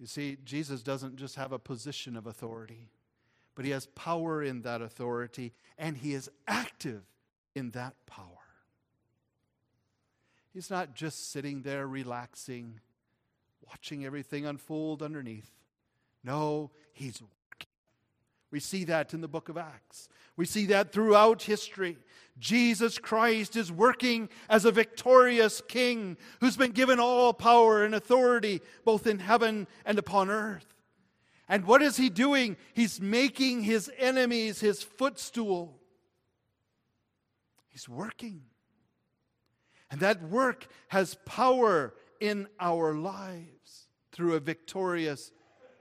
You 0.00 0.06
see, 0.06 0.38
Jesus 0.46 0.82
doesn't 0.82 1.16
just 1.16 1.36
have 1.36 1.52
a 1.52 1.58
position 1.58 2.16
of 2.16 2.26
authority, 2.26 2.88
but 3.54 3.66
he 3.66 3.70
has 3.72 3.84
power 3.84 4.42
in 4.42 4.62
that 4.62 4.80
authority, 4.80 5.52
and 5.76 5.94
he 5.94 6.14
is 6.14 6.30
active 6.48 7.02
in 7.54 7.70
that 7.72 7.94
power. 8.06 8.24
He's 10.54 10.70
not 10.70 10.94
just 10.94 11.30
sitting 11.30 11.62
there 11.62 11.86
relaxing, 11.86 12.80
watching 13.68 14.06
everything 14.06 14.46
unfold 14.46 15.02
underneath. 15.02 15.50
No, 16.24 16.70
he's. 16.94 17.22
We 18.50 18.60
see 18.60 18.84
that 18.84 19.14
in 19.14 19.20
the 19.20 19.28
book 19.28 19.48
of 19.48 19.56
Acts. 19.56 20.08
We 20.36 20.44
see 20.44 20.66
that 20.66 20.92
throughout 20.92 21.42
history. 21.42 21.98
Jesus 22.38 22.98
Christ 22.98 23.54
is 23.54 23.70
working 23.70 24.28
as 24.48 24.64
a 24.64 24.72
victorious 24.72 25.62
king 25.68 26.16
who's 26.40 26.56
been 26.56 26.72
given 26.72 26.98
all 26.98 27.32
power 27.32 27.84
and 27.84 27.94
authority 27.94 28.60
both 28.84 29.06
in 29.06 29.18
heaven 29.18 29.68
and 29.84 29.98
upon 29.98 30.30
earth. 30.30 30.74
And 31.48 31.64
what 31.64 31.82
is 31.82 31.96
he 31.96 32.08
doing? 32.08 32.56
He's 32.74 33.00
making 33.00 33.62
his 33.62 33.90
enemies 33.98 34.60
his 34.60 34.82
footstool. 34.82 35.78
He's 37.68 37.88
working. 37.88 38.42
And 39.90 40.00
that 40.00 40.22
work 40.22 40.66
has 40.88 41.16
power 41.26 41.94
in 42.20 42.46
our 42.60 42.94
lives 42.94 43.88
through 44.12 44.34
a 44.34 44.40
victorious 44.40 45.32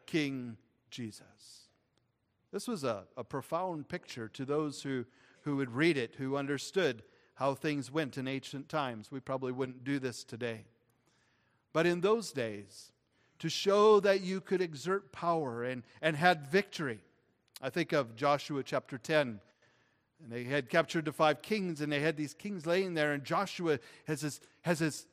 King 0.05 0.57
Jesus. 0.89 1.58
This 2.51 2.67
was 2.67 2.83
a, 2.83 3.03
a 3.15 3.23
profound 3.23 3.87
picture 3.89 4.27
to 4.29 4.45
those 4.45 4.81
who, 4.81 5.05
who 5.41 5.55
would 5.57 5.71
read 5.71 5.97
it, 5.97 6.15
who 6.17 6.35
understood 6.35 7.03
how 7.35 7.53
things 7.53 7.91
went 7.91 8.17
in 8.17 8.27
ancient 8.27 8.69
times. 8.69 9.11
We 9.11 9.19
probably 9.19 9.51
wouldn't 9.51 9.83
do 9.83 9.99
this 9.99 10.23
today. 10.23 10.65
But 11.71 11.85
in 11.85 12.01
those 12.01 12.31
days, 12.31 12.91
to 13.39 13.49
show 13.49 13.99
that 14.01 14.21
you 14.21 14.41
could 14.41 14.61
exert 14.61 15.11
power 15.11 15.63
and, 15.63 15.83
and 16.01 16.15
had 16.15 16.47
victory, 16.47 16.99
I 17.61 17.69
think 17.69 17.93
of 17.93 18.15
Joshua 18.15 18.63
chapter 18.63 18.97
10. 18.97 19.39
And 20.21 20.31
they 20.31 20.43
had 20.43 20.69
captured 20.69 21.05
the 21.05 21.13
five 21.13 21.41
kings, 21.41 21.79
and 21.79 21.91
they 21.91 22.01
had 22.01 22.17
these 22.17 22.33
kings 22.33 22.65
laying 22.65 22.93
there, 22.93 23.13
and 23.13 23.23
Joshua 23.23 23.79
has 24.05 24.21
his, 24.21 24.41
has 24.63 24.79
his 24.79 25.05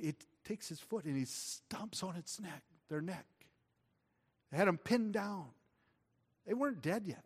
he 0.00 0.14
takes 0.44 0.68
his 0.68 0.80
foot 0.80 1.04
and 1.04 1.16
he 1.16 1.24
stomps 1.24 2.02
on 2.02 2.16
its 2.16 2.40
neck, 2.40 2.62
their 2.88 3.00
neck. 3.00 3.26
They 4.50 4.56
had 4.56 4.68
them 4.68 4.78
pinned 4.78 5.12
down. 5.12 5.48
They 6.46 6.54
weren't 6.54 6.82
dead 6.82 7.04
yet. 7.06 7.24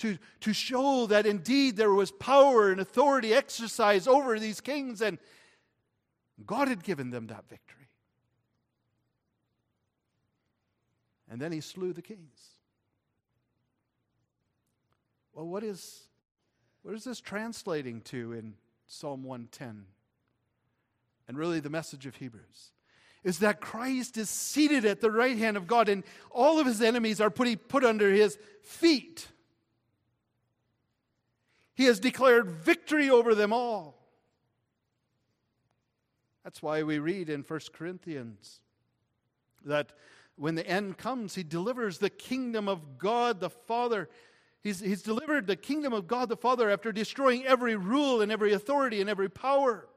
To, 0.00 0.18
to 0.40 0.52
show 0.52 1.06
that 1.06 1.24
indeed 1.24 1.76
there 1.76 1.92
was 1.92 2.10
power 2.10 2.70
and 2.70 2.80
authority 2.80 3.32
exercised 3.32 4.06
over 4.06 4.38
these 4.38 4.60
kings, 4.60 5.00
and 5.00 5.18
God 6.44 6.68
had 6.68 6.82
given 6.82 7.10
them 7.10 7.28
that 7.28 7.48
victory. 7.48 7.88
And 11.30 11.40
then 11.40 11.50
he 11.50 11.60
slew 11.60 11.92
the 11.92 12.02
kings. 12.02 12.50
Well, 15.32 15.46
what 15.46 15.64
is, 15.64 16.04
what 16.82 16.94
is 16.94 17.04
this 17.04 17.20
translating 17.20 18.00
to 18.02 18.32
in 18.32 18.54
Psalm 18.86 19.24
110? 19.24 19.86
And 21.28 21.38
really 21.38 21.60
the 21.60 21.70
message 21.70 22.06
of 22.06 22.16
Hebrews 22.16 22.70
is 23.26 23.40
that 23.40 23.60
Christ 23.60 24.16
is 24.18 24.30
seated 24.30 24.84
at 24.84 25.00
the 25.00 25.10
right 25.10 25.36
hand 25.36 25.56
of 25.56 25.66
God 25.66 25.88
and 25.88 26.04
all 26.30 26.60
of 26.60 26.66
his 26.66 26.80
enemies 26.80 27.20
are 27.20 27.28
put, 27.28 27.68
put 27.68 27.84
under 27.84 28.08
his 28.12 28.38
feet. 28.62 29.26
He 31.74 31.86
has 31.86 31.98
declared 31.98 32.48
victory 32.48 33.10
over 33.10 33.34
them 33.34 33.52
all. 33.52 33.98
That's 36.44 36.62
why 36.62 36.84
we 36.84 37.00
read 37.00 37.28
in 37.28 37.42
1 37.42 37.60
Corinthians 37.72 38.60
that 39.64 39.90
when 40.36 40.54
the 40.54 40.64
end 40.64 40.96
comes, 40.96 41.34
he 41.34 41.42
delivers 41.42 41.98
the 41.98 42.10
kingdom 42.10 42.68
of 42.68 42.96
God 42.96 43.40
the 43.40 43.50
Father. 43.50 44.08
He's, 44.62 44.78
he's 44.78 45.02
delivered 45.02 45.48
the 45.48 45.56
kingdom 45.56 45.92
of 45.92 46.06
God 46.06 46.28
the 46.28 46.36
Father 46.36 46.70
after 46.70 46.92
destroying 46.92 47.44
every 47.44 47.74
rule 47.74 48.20
and 48.20 48.30
every 48.30 48.52
authority 48.52 49.00
and 49.00 49.10
every 49.10 49.28
power. 49.28 49.88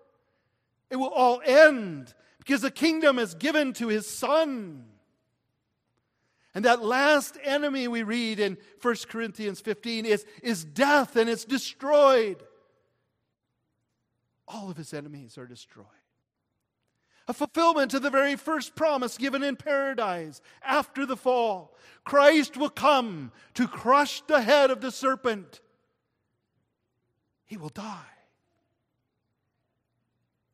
It 0.90 0.96
will 0.96 1.10
all 1.10 1.44
end 1.46 2.16
because 2.50 2.62
the 2.62 2.72
kingdom 2.72 3.20
is 3.20 3.36
given 3.36 3.74
to 3.74 3.89
his 3.89 4.10
son. 4.10 4.84
And 6.56 6.66
that 6.66 6.84
last 6.84 7.38
enemy 7.43 7.88
we 7.88 8.02
read 8.02 8.39
in 8.39 8.58
1 8.82 8.95
Corinthians 9.08 9.62
15 9.62 10.08
is, 10.08 10.26
is 10.41 10.66
death 10.66 11.16
and 11.16 11.30
it's 11.30 11.45
destroyed. 11.45 12.41
All 14.47 14.72
of 14.72 14.78
his 14.78 14.95
enemies 14.95 15.38
are 15.38 15.45
destroyed. 15.45 15.86
A 17.28 17.34
fulfillment 17.34 17.93
of 17.93 18.02
the 18.02 18.10
very 18.10 18.36
first 18.36 18.76
promise 18.76 19.20
given 19.20 19.43
in 19.43 19.56
paradise 19.56 20.41
after 20.64 21.06
the 21.06 21.16
fall. 21.16 21.78
Christ 22.04 22.58
will 22.58 22.72
come 22.72 23.32
to 23.54 23.68
crush 23.68 24.22
the 24.22 24.41
head 24.41 24.72
of 24.72 24.82
the 24.82 24.91
serpent. 24.91 25.62
He 27.45 27.58
will 27.58 27.70
die. 27.70 28.00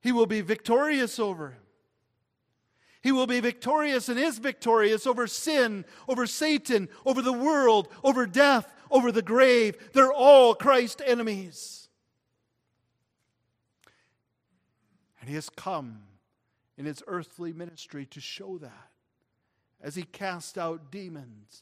He 0.02 0.12
will 0.12 0.26
be 0.26 0.42
victorious 0.42 1.20
over 1.20 1.52
him. 1.52 1.60
He 3.06 3.12
will 3.12 3.28
be 3.28 3.40
victorious 3.40 4.10
and 4.10 4.20
is 4.20 4.40
victorious 4.40 5.06
over 5.06 5.28
sin, 5.28 5.86
over 6.08 6.26
Satan, 6.26 6.90
over 7.06 7.22
the 7.22 7.32
world, 7.32 7.88
over 8.04 8.26
death, 8.26 8.74
over 8.90 9.12
the 9.12 9.22
grave. 9.22 9.78
They're 9.94 10.12
all 10.12 10.56
Christ's 10.56 11.04
enemies. 11.06 11.88
And 15.22 15.30
he 15.30 15.36
has 15.36 15.52
come 15.52 16.00
in 16.80 16.86
his 16.86 17.04
earthly 17.06 17.54
ministry 17.54 18.08
to 18.08 18.20
show 18.20 18.58
that 18.58 18.90
as 19.80 19.94
he 19.94 20.02
cast 20.02 20.58
out 20.58 20.90
demons, 20.90 21.62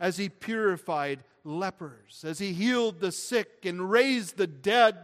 as 0.00 0.16
he 0.16 0.28
purified 0.28 1.22
lepers, 1.44 2.24
as 2.26 2.40
he 2.40 2.52
healed 2.52 2.98
the 2.98 3.12
sick 3.12 3.64
and 3.64 3.92
raised 3.92 4.38
the 4.38 4.48
dead 4.48 4.96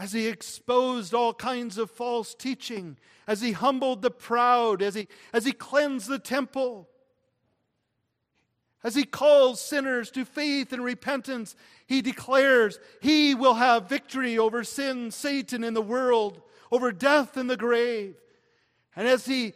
as 0.00 0.12
he 0.12 0.28
exposed 0.28 1.12
all 1.12 1.34
kinds 1.34 1.76
of 1.76 1.90
false 1.90 2.34
teaching, 2.34 2.96
as 3.26 3.42
he 3.42 3.52
humbled 3.52 4.00
the 4.00 4.10
proud, 4.10 4.80
as 4.80 4.94
he, 4.94 5.06
as 5.30 5.44
he 5.44 5.52
cleansed 5.52 6.08
the 6.08 6.18
temple, 6.18 6.88
as 8.82 8.94
he 8.94 9.04
calls 9.04 9.60
sinners 9.60 10.10
to 10.10 10.24
faith 10.24 10.72
and 10.72 10.82
repentance, 10.82 11.54
he 11.86 12.00
declares 12.00 12.78
he 13.02 13.34
will 13.34 13.52
have 13.52 13.90
victory 13.90 14.38
over 14.38 14.64
sin, 14.64 15.10
Satan, 15.10 15.62
and 15.62 15.76
the 15.76 15.82
world, 15.82 16.40
over 16.72 16.92
death 16.92 17.36
and 17.36 17.50
the 17.50 17.58
grave. 17.58 18.16
And 18.96 19.06
as 19.06 19.26
he 19.26 19.52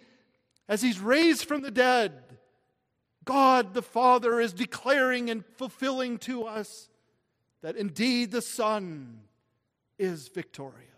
as 0.69 0.83
he's 0.83 1.01
raised 1.01 1.47
from 1.47 1.63
the 1.63 1.71
dead, 1.71 2.23
God 3.25 3.73
the 3.73 3.83
Father 3.83 4.41
is 4.41 4.53
declaring 4.53 5.31
and 5.31 5.43
fulfilling 5.57 6.19
to 6.19 6.45
us 6.45 6.91
that 7.63 7.77
indeed 7.77 8.31
the 8.31 8.43
Son 8.43 9.21
is 9.99 10.29
victorious. 10.29 10.89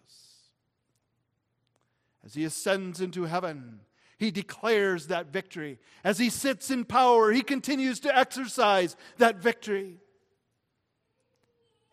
As 2.25 2.35
he 2.35 2.45
ascends 2.45 3.01
into 3.01 3.25
heaven, 3.25 3.81
he 4.19 4.31
declares 4.31 5.09
that 5.09 5.33
victory. 5.33 5.79
As 6.03 6.19
he 6.19 6.31
sits 6.31 6.71
in 6.71 6.85
power, 6.85 7.31
he 7.31 7.43
continues 7.43 8.01
to 8.01 8.17
exercise 8.17 8.97
that 9.19 9.37
victory. 9.37 9.99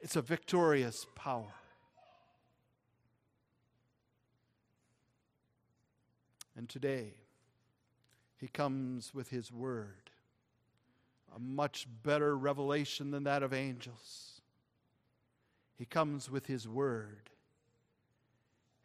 It's 0.01 0.15
a 0.15 0.21
victorious 0.21 1.05
power. 1.15 1.53
And 6.55 6.69
today, 6.69 7.13
he 8.37 8.47
comes 8.47 9.13
with 9.13 9.29
his 9.29 9.51
word, 9.51 10.11
a 11.35 11.39
much 11.39 11.87
better 12.03 12.37
revelation 12.37 13.11
than 13.11 13.23
that 13.23 13.43
of 13.43 13.53
angels. 13.53 14.32
He 15.75 15.85
comes 15.85 16.29
with 16.29 16.45
His 16.45 16.67
Word. 16.67 17.29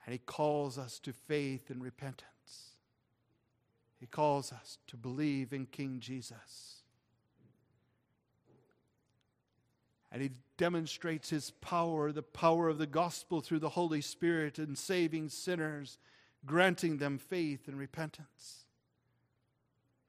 And 0.05 0.13
He 0.13 0.19
calls 0.19 0.79
us 0.79 0.99
to 1.01 1.13
faith 1.13 1.71
and 1.71 1.83
repentance. 1.83 2.73
He 4.01 4.07
calls 4.07 4.53
us 4.53 4.79
to 4.87 4.97
believe 4.97 5.53
in 5.53 5.67
King 5.67 6.01
Jesus. 6.01 6.83
And 10.11 10.23
He 10.23 10.31
demonstrates 10.57 11.31
His 11.31 11.51
power, 11.51 12.11
the 12.11 12.23
power 12.23 12.69
of 12.69 12.79
the 12.79 12.87
gospel 12.87 13.41
through 13.41 13.59
the 13.59 13.69
Holy 13.71 14.01
Spirit 14.01 14.59
in 14.59 14.77
saving 14.77 15.29
sinners, 15.29 15.99
granting 16.47 16.97
them 16.97 17.19
faith 17.19 17.69
and 17.69 17.79
repentance. 17.79 18.65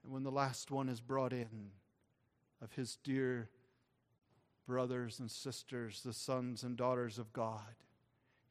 And 0.03 0.13
when 0.13 0.23
the 0.23 0.31
last 0.31 0.71
one 0.71 0.87
is 0.87 1.01
brought 1.01 1.33
in 1.33 1.71
of 2.61 2.73
His 2.73 2.97
dear 3.03 3.49
brothers 4.69 5.19
and 5.19 5.31
sisters, 5.31 6.03
the 6.05 6.13
sons 6.13 6.61
and 6.61 6.77
daughters 6.77 7.17
of 7.17 7.33
God, 7.33 7.73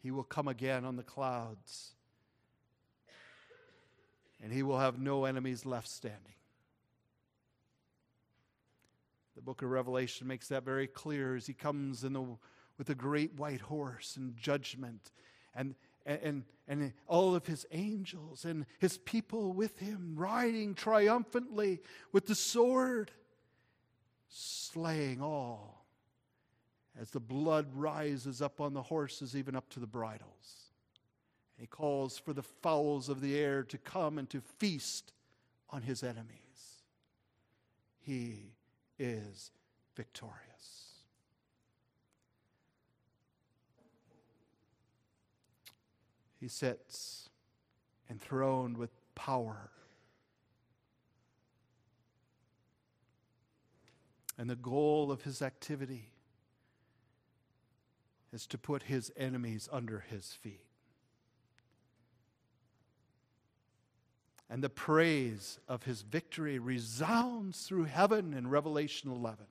he 0.03 0.11
will 0.11 0.25
come 0.25 0.49
again 0.49 0.85
on 0.85 0.97
the 0.97 1.05
clouds, 1.05 1.93
and 4.43 4.53
he 4.53 4.65
will 4.65 4.81
have 4.81 4.99
no 4.99 5.27
enemies 5.27 5.65
left 5.65 5.87
standing. 5.87 6.35
The 9.37 9.43
book 9.43 9.63
of 9.63 9.71
Revelation 9.71 10.27
makes 10.27 10.49
that 10.49 10.65
very 10.65 10.89
clear 10.89 11.37
as 11.37 11.47
he 11.47 11.55
comes 11.55 12.03
in 12.03 12.15
the, 12.15 12.25
with 12.79 12.91
a 12.91 12.97
great 12.97 13.35
white 13.35 13.61
horse 13.61 14.17
and 14.17 14.37
judgment 14.37 15.13
and, 15.55 15.77
and, 16.05 16.43
and 16.67 16.93
all 17.07 17.37
of 17.37 17.47
his 17.47 17.65
angels 17.71 18.45
and 18.45 18.67
his 18.81 18.99
people 18.99 19.53
with 19.53 19.79
him, 19.79 20.15
riding 20.17 20.75
triumphantly 20.75 21.79
with 22.11 22.27
the 22.27 22.35
sword, 22.35 23.13
slaying 24.29 25.23
all 25.23 25.78
as 27.01 27.11
the 27.11 27.21
blood 27.21 27.67
rises 27.75 28.43
up 28.43 28.61
on 28.61 28.75
the 28.75 28.83
horses, 28.83 29.37
even 29.37 29.55
up 29.55 29.69
to 29.71 29.81
the 29.81 29.87
bridles. 29.87 30.73
And 31.57 31.63
he 31.63 31.67
calls 31.67 32.19
for 32.19 32.33
the 32.33 32.43
fowls 32.43 33.09
of 33.09 33.21
the 33.21 33.39
air 33.39 33.63
to 33.65 33.79
come 33.79 34.19
and 34.19 34.29
to 34.31 34.41
feast 34.41 35.13
on 35.71 35.83
his 35.83 36.03
enemies. 36.03 36.83
He 38.01 38.55
is 38.99 39.53
victorious. 39.95 40.45
He 46.41 46.49
sits 46.49 47.29
enthroned 48.11 48.77
with 48.77 48.91
power. 49.15 49.71
And 54.37 54.49
the 54.49 54.57
goal 54.57 55.11
of 55.11 55.23
his 55.23 55.43
activity 55.43 56.13
is 58.33 58.47
to 58.49 58.59
put 58.59 58.85
his 58.85 59.11
enemies 59.17 59.69
under 59.73 60.01
his 60.01 60.33
feet. 60.33 60.65
And 64.51 64.63
the 64.63 64.71
praise 64.71 65.59
of 65.69 65.83
his 65.83 66.03
victory 66.03 66.59
resounds 66.59 67.63
through 67.63 67.85
heaven 67.85 68.33
in 68.33 68.49
Revelation 68.49 69.11
11. 69.11 69.45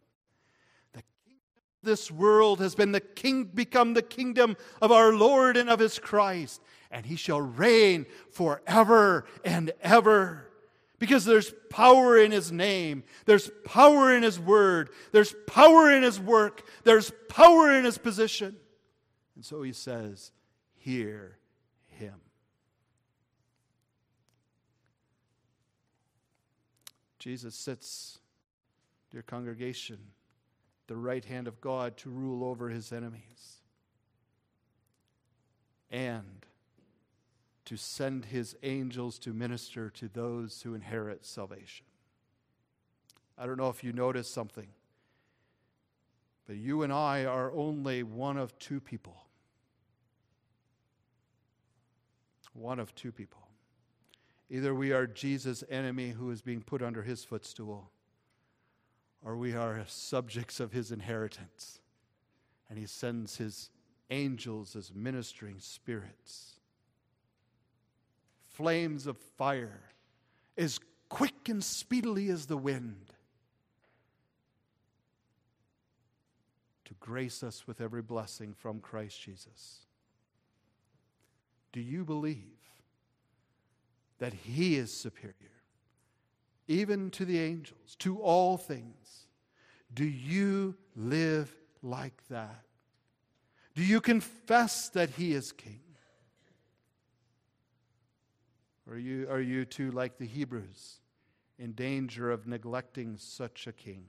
The 0.93 1.03
kingdom 1.25 1.51
of 1.81 1.87
this 1.87 2.09
world 2.09 2.59
has 2.59 2.73
been 2.73 2.91
the 2.91 2.99
king 2.99 3.45
become 3.45 3.93
the 3.93 4.01
kingdom 4.01 4.57
of 4.81 4.91
our 4.91 5.13
Lord 5.13 5.55
and 5.55 5.69
of 5.69 5.79
his 5.79 5.99
Christ, 5.99 6.61
and 6.89 7.05
he 7.05 7.15
shall 7.15 7.41
reign 7.41 8.07
forever 8.31 9.25
and 9.45 9.71
ever. 9.81 10.51
Because 10.99 11.25
there's 11.25 11.53
power 11.69 12.17
in 12.17 12.31
his 12.31 12.51
name. 12.51 13.03
There's 13.25 13.51
power 13.65 14.11
in 14.15 14.23
his 14.23 14.39
word. 14.39 14.89
There's 15.11 15.35
power 15.45 15.91
in 15.91 16.01
his 16.01 16.19
work. 16.19 16.63
There's 16.85 17.11
power 17.29 17.71
in 17.71 17.85
his 17.85 17.99
position. 17.99 18.55
And 19.37 19.45
so 19.45 19.61
he 19.61 19.71
says, 19.71 20.31
Hear 20.73 21.37
him. 21.85 22.15
Jesus 27.19 27.53
sits, 27.53 28.17
dear 29.11 29.21
congregation, 29.21 29.99
the 30.87 30.95
right 30.95 31.23
hand 31.23 31.47
of 31.47 31.61
God 31.61 31.97
to 31.97 32.09
rule 32.09 32.43
over 32.43 32.69
his 32.69 32.91
enemies 32.91 33.57
and 35.91 36.47
to 37.65 37.77
send 37.77 38.25
his 38.25 38.55
angels 38.63 39.19
to 39.19 39.33
minister 39.33 39.91
to 39.91 40.07
those 40.07 40.63
who 40.63 40.73
inherit 40.73 41.27
salvation. 41.27 41.85
I 43.37 43.45
don't 43.45 43.57
know 43.57 43.69
if 43.69 43.83
you 43.83 43.93
noticed 43.93 44.33
something, 44.33 44.69
but 46.47 46.55
you 46.55 46.81
and 46.81 46.91
I 46.91 47.25
are 47.25 47.51
only 47.51 48.01
one 48.01 48.37
of 48.37 48.57
two 48.57 48.79
people 48.79 49.26
one 52.57 52.79
of 52.79 52.93
two 52.95 53.11
people. 53.11 53.47
Either 54.49 54.73
we 54.73 54.91
are 54.91 55.05
Jesus' 55.05 55.63
enemy 55.69 56.09
who 56.09 56.31
is 56.31 56.41
being 56.41 56.61
put 56.61 56.81
under 56.81 57.03
his 57.03 57.23
footstool, 57.23 57.91
or 59.23 59.35
we 59.35 59.53
are 59.53 59.83
subjects 59.87 60.59
of 60.59 60.71
his 60.71 60.91
inheritance. 60.91 61.79
And 62.69 62.77
he 62.77 62.85
sends 62.85 63.37
his 63.37 63.69
angels 64.09 64.75
as 64.75 64.93
ministering 64.93 65.59
spirits. 65.59 66.59
Flames 68.41 69.05
of 69.05 69.17
fire, 69.17 69.81
as 70.57 70.79
quick 71.09 71.49
and 71.49 71.63
speedily 71.63 72.29
as 72.29 72.45
the 72.45 72.57
wind, 72.57 73.13
to 76.85 76.93
grace 77.01 77.43
us 77.43 77.67
with 77.67 77.81
every 77.81 78.01
blessing 78.01 78.53
from 78.53 78.79
Christ 78.79 79.21
Jesus. 79.21 79.86
Do 81.77 81.83
you 81.83 82.05
believe 82.05 82.57
that 84.17 84.33
He 84.33 84.77
is 84.77 84.91
superior, 84.91 85.61
even 86.67 87.11
to 87.11 87.23
the 87.23 87.37
angels, 87.37 87.95
to 87.99 88.17
all 88.17 88.57
things? 88.57 89.27
Do 89.93 90.03
you 90.03 90.75
live 90.95 91.55
like 91.83 92.19
that? 92.29 92.63
Do 93.75 93.83
you 93.83 94.01
confess 94.01 94.89
that 94.89 95.11
He 95.11 95.33
is 95.33 95.51
King? 95.51 95.81
Or 98.87 98.95
are 98.95 98.97
you, 98.97 99.29
are 99.29 99.39
you 99.39 99.63
too 99.63 99.91
like 99.91 100.17
the 100.17 100.25
Hebrews, 100.25 101.01
in 101.59 101.73
danger 101.73 102.31
of 102.31 102.47
neglecting 102.47 103.17
such 103.17 103.67
a 103.67 103.71
King, 103.71 104.05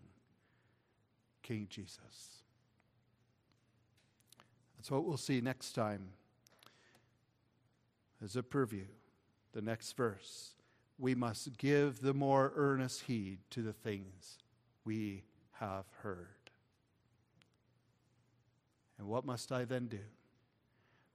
King 1.43 1.67
Jesus? 1.69 2.41
That's 4.79 4.91
what 4.91 5.05
we'll 5.05 5.19
see 5.19 5.43
next 5.43 5.73
time 5.73 6.13
as 8.23 8.37
a 8.37 8.43
purview, 8.43 8.87
the 9.53 9.63
next 9.63 9.97
verse, 9.97 10.55
we 10.99 11.15
must 11.15 11.57
give 11.57 12.01
the 12.01 12.15
more 12.15 12.53
earnest 12.57 13.03
heed 13.03 13.39
to 13.51 13.63
the 13.63 13.73
things 13.73 14.39
we 14.85 15.23
have 15.53 15.85
heard. 16.03 16.27
And 18.99 19.07
what 19.07 19.25
must 19.25 19.53
I 19.53 19.65
then 19.65 19.87
do? 19.87 20.01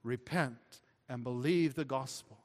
Repent 0.02 0.80
and 1.08 1.22
believe 1.22 1.74
the 1.74 1.84
gospel, 1.84 2.38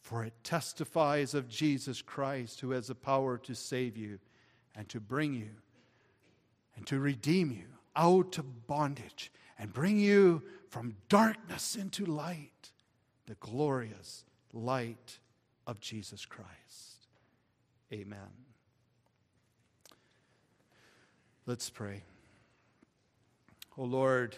for 0.00 0.24
it 0.24 0.34
testifies 0.44 1.34
of 1.34 1.48
Jesus 1.48 2.00
Christ, 2.00 2.60
who 2.60 2.70
has 2.70 2.86
the 2.86 2.94
power 2.94 3.38
to 3.38 3.54
save 3.54 3.96
you 3.96 4.18
and 4.76 4.88
to 4.88 5.00
bring 5.00 5.34
you 5.34 5.50
and 6.76 6.86
to 6.86 7.00
redeem 7.00 7.50
you 7.50 7.66
out 7.96 8.38
of 8.38 8.66
bondage 8.66 9.32
and 9.58 9.72
bring 9.72 9.98
you 9.98 10.42
from 10.68 10.96
darkness 11.08 11.76
into 11.76 12.04
light 12.04 12.50
the 13.26 13.34
glorious 13.36 14.24
light 14.52 15.18
of 15.66 15.80
Jesus 15.80 16.26
Christ. 16.26 17.08
Amen. 17.92 18.18
Let's 21.46 21.70
pray. 21.70 22.02
Oh 23.76 23.84
Lord, 23.84 24.36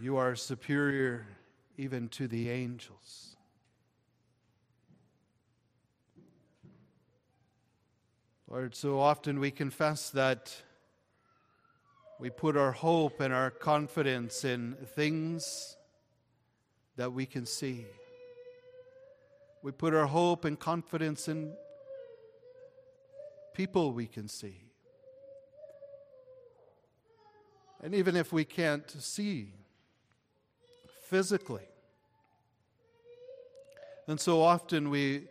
you 0.00 0.16
are 0.16 0.34
superior 0.34 1.26
even 1.76 2.08
to 2.10 2.28
the 2.28 2.50
angels. 2.50 3.36
Lord, 8.48 8.74
so 8.74 9.00
often 9.00 9.40
we 9.40 9.50
confess 9.50 10.10
that 10.10 10.54
we 12.20 12.30
put 12.30 12.56
our 12.56 12.70
hope 12.70 13.20
and 13.20 13.34
our 13.34 13.50
confidence 13.50 14.44
in 14.44 14.76
things 14.94 15.76
that 16.96 17.12
we 17.12 17.26
can 17.26 17.46
see. 17.46 17.86
We 19.62 19.72
put 19.72 19.94
our 19.94 20.06
hope 20.06 20.44
and 20.44 20.58
confidence 20.58 21.28
in 21.28 21.54
people 23.54 23.92
we 23.92 24.06
can 24.06 24.28
see. 24.28 24.60
And 27.82 27.94
even 27.94 28.16
if 28.16 28.32
we 28.32 28.44
can't 28.44 28.90
see 28.90 29.52
physically, 31.02 31.68
and 34.06 34.20
so 34.20 34.42
often 34.42 34.90
we 34.90 35.28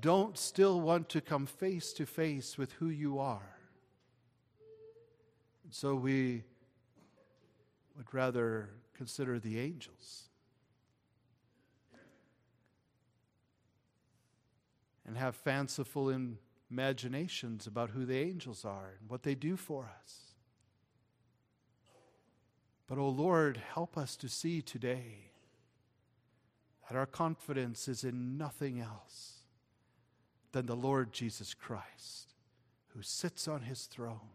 don't 0.00 0.36
still 0.36 0.80
want 0.80 1.08
to 1.10 1.20
come 1.20 1.46
face 1.46 1.92
to 1.94 2.06
face 2.06 2.58
with 2.58 2.72
who 2.72 2.88
you 2.88 3.18
are. 3.18 3.56
And 5.64 5.72
So 5.72 5.94
we 5.94 6.44
would 7.96 8.12
rather 8.12 8.70
consider 8.94 9.38
the 9.38 9.58
angels 9.58 10.24
and 15.06 15.16
have 15.16 15.36
fanciful 15.36 16.12
imaginations 16.70 17.66
about 17.66 17.90
who 17.90 18.04
the 18.04 18.18
angels 18.18 18.64
are 18.64 18.94
and 19.00 19.08
what 19.08 19.22
they 19.22 19.34
do 19.34 19.56
for 19.56 19.90
us. 20.02 20.34
But, 22.88 22.98
oh 22.98 23.08
Lord, 23.08 23.60
help 23.74 23.96
us 23.96 24.16
to 24.16 24.28
see 24.28 24.62
today 24.62 25.30
that 26.88 26.96
our 26.96 27.06
confidence 27.06 27.88
is 27.88 28.04
in 28.04 28.38
nothing 28.38 28.80
else 28.80 29.42
than 30.52 30.66
the 30.66 30.76
Lord 30.76 31.12
Jesus 31.12 31.52
Christ, 31.52 32.34
who 32.88 33.02
sits 33.02 33.48
on 33.48 33.62
his 33.62 33.86
throne, 33.86 34.30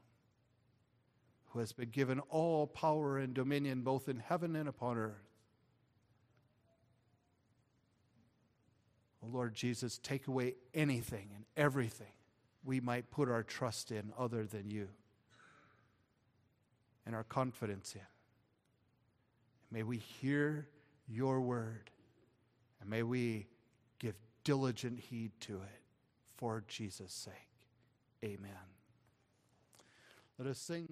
who 1.49 1.59
has 1.59 1.72
been 1.72 1.89
given 1.89 2.19
all 2.30 2.67
power 2.67 3.17
and 3.17 3.34
dominion 3.34 3.82
both 3.82 4.09
in 4.09 4.19
heaven 4.19 4.55
and 4.55 4.67
upon 4.67 4.97
earth. 4.97 5.31
Oh 9.24 9.28
Lord 9.32 9.53
Jesus, 9.53 9.97
take 9.97 10.28
away 10.28 10.55
anything 10.74 11.30
and 11.36 11.45
everything 11.55 12.13
we 12.63 12.80
might 12.80 13.11
put 13.11 13.30
our 13.30 13.43
trust 13.43 13.91
in 13.91 14.11
other 14.17 14.45
than 14.45 14.69
you 14.69 14.88
and 17.05 17.15
our 17.15 17.24
confidence 17.24 17.93
in. 17.95 18.01
May 19.72 19.84
we 19.84 19.97
hear 19.97 20.67
your 21.07 21.41
word 21.41 21.89
and 22.80 22.89
may 22.89 23.03
we 23.03 23.47
give 23.99 24.15
diligent 24.43 24.99
heed 24.99 25.32
to 25.41 25.55
it 25.55 25.82
for 26.38 26.63
Jesus' 26.67 27.13
sake. 27.13 27.34
Amen. 28.24 28.51
Let 30.38 30.47
us 30.47 30.57
sing. 30.57 30.88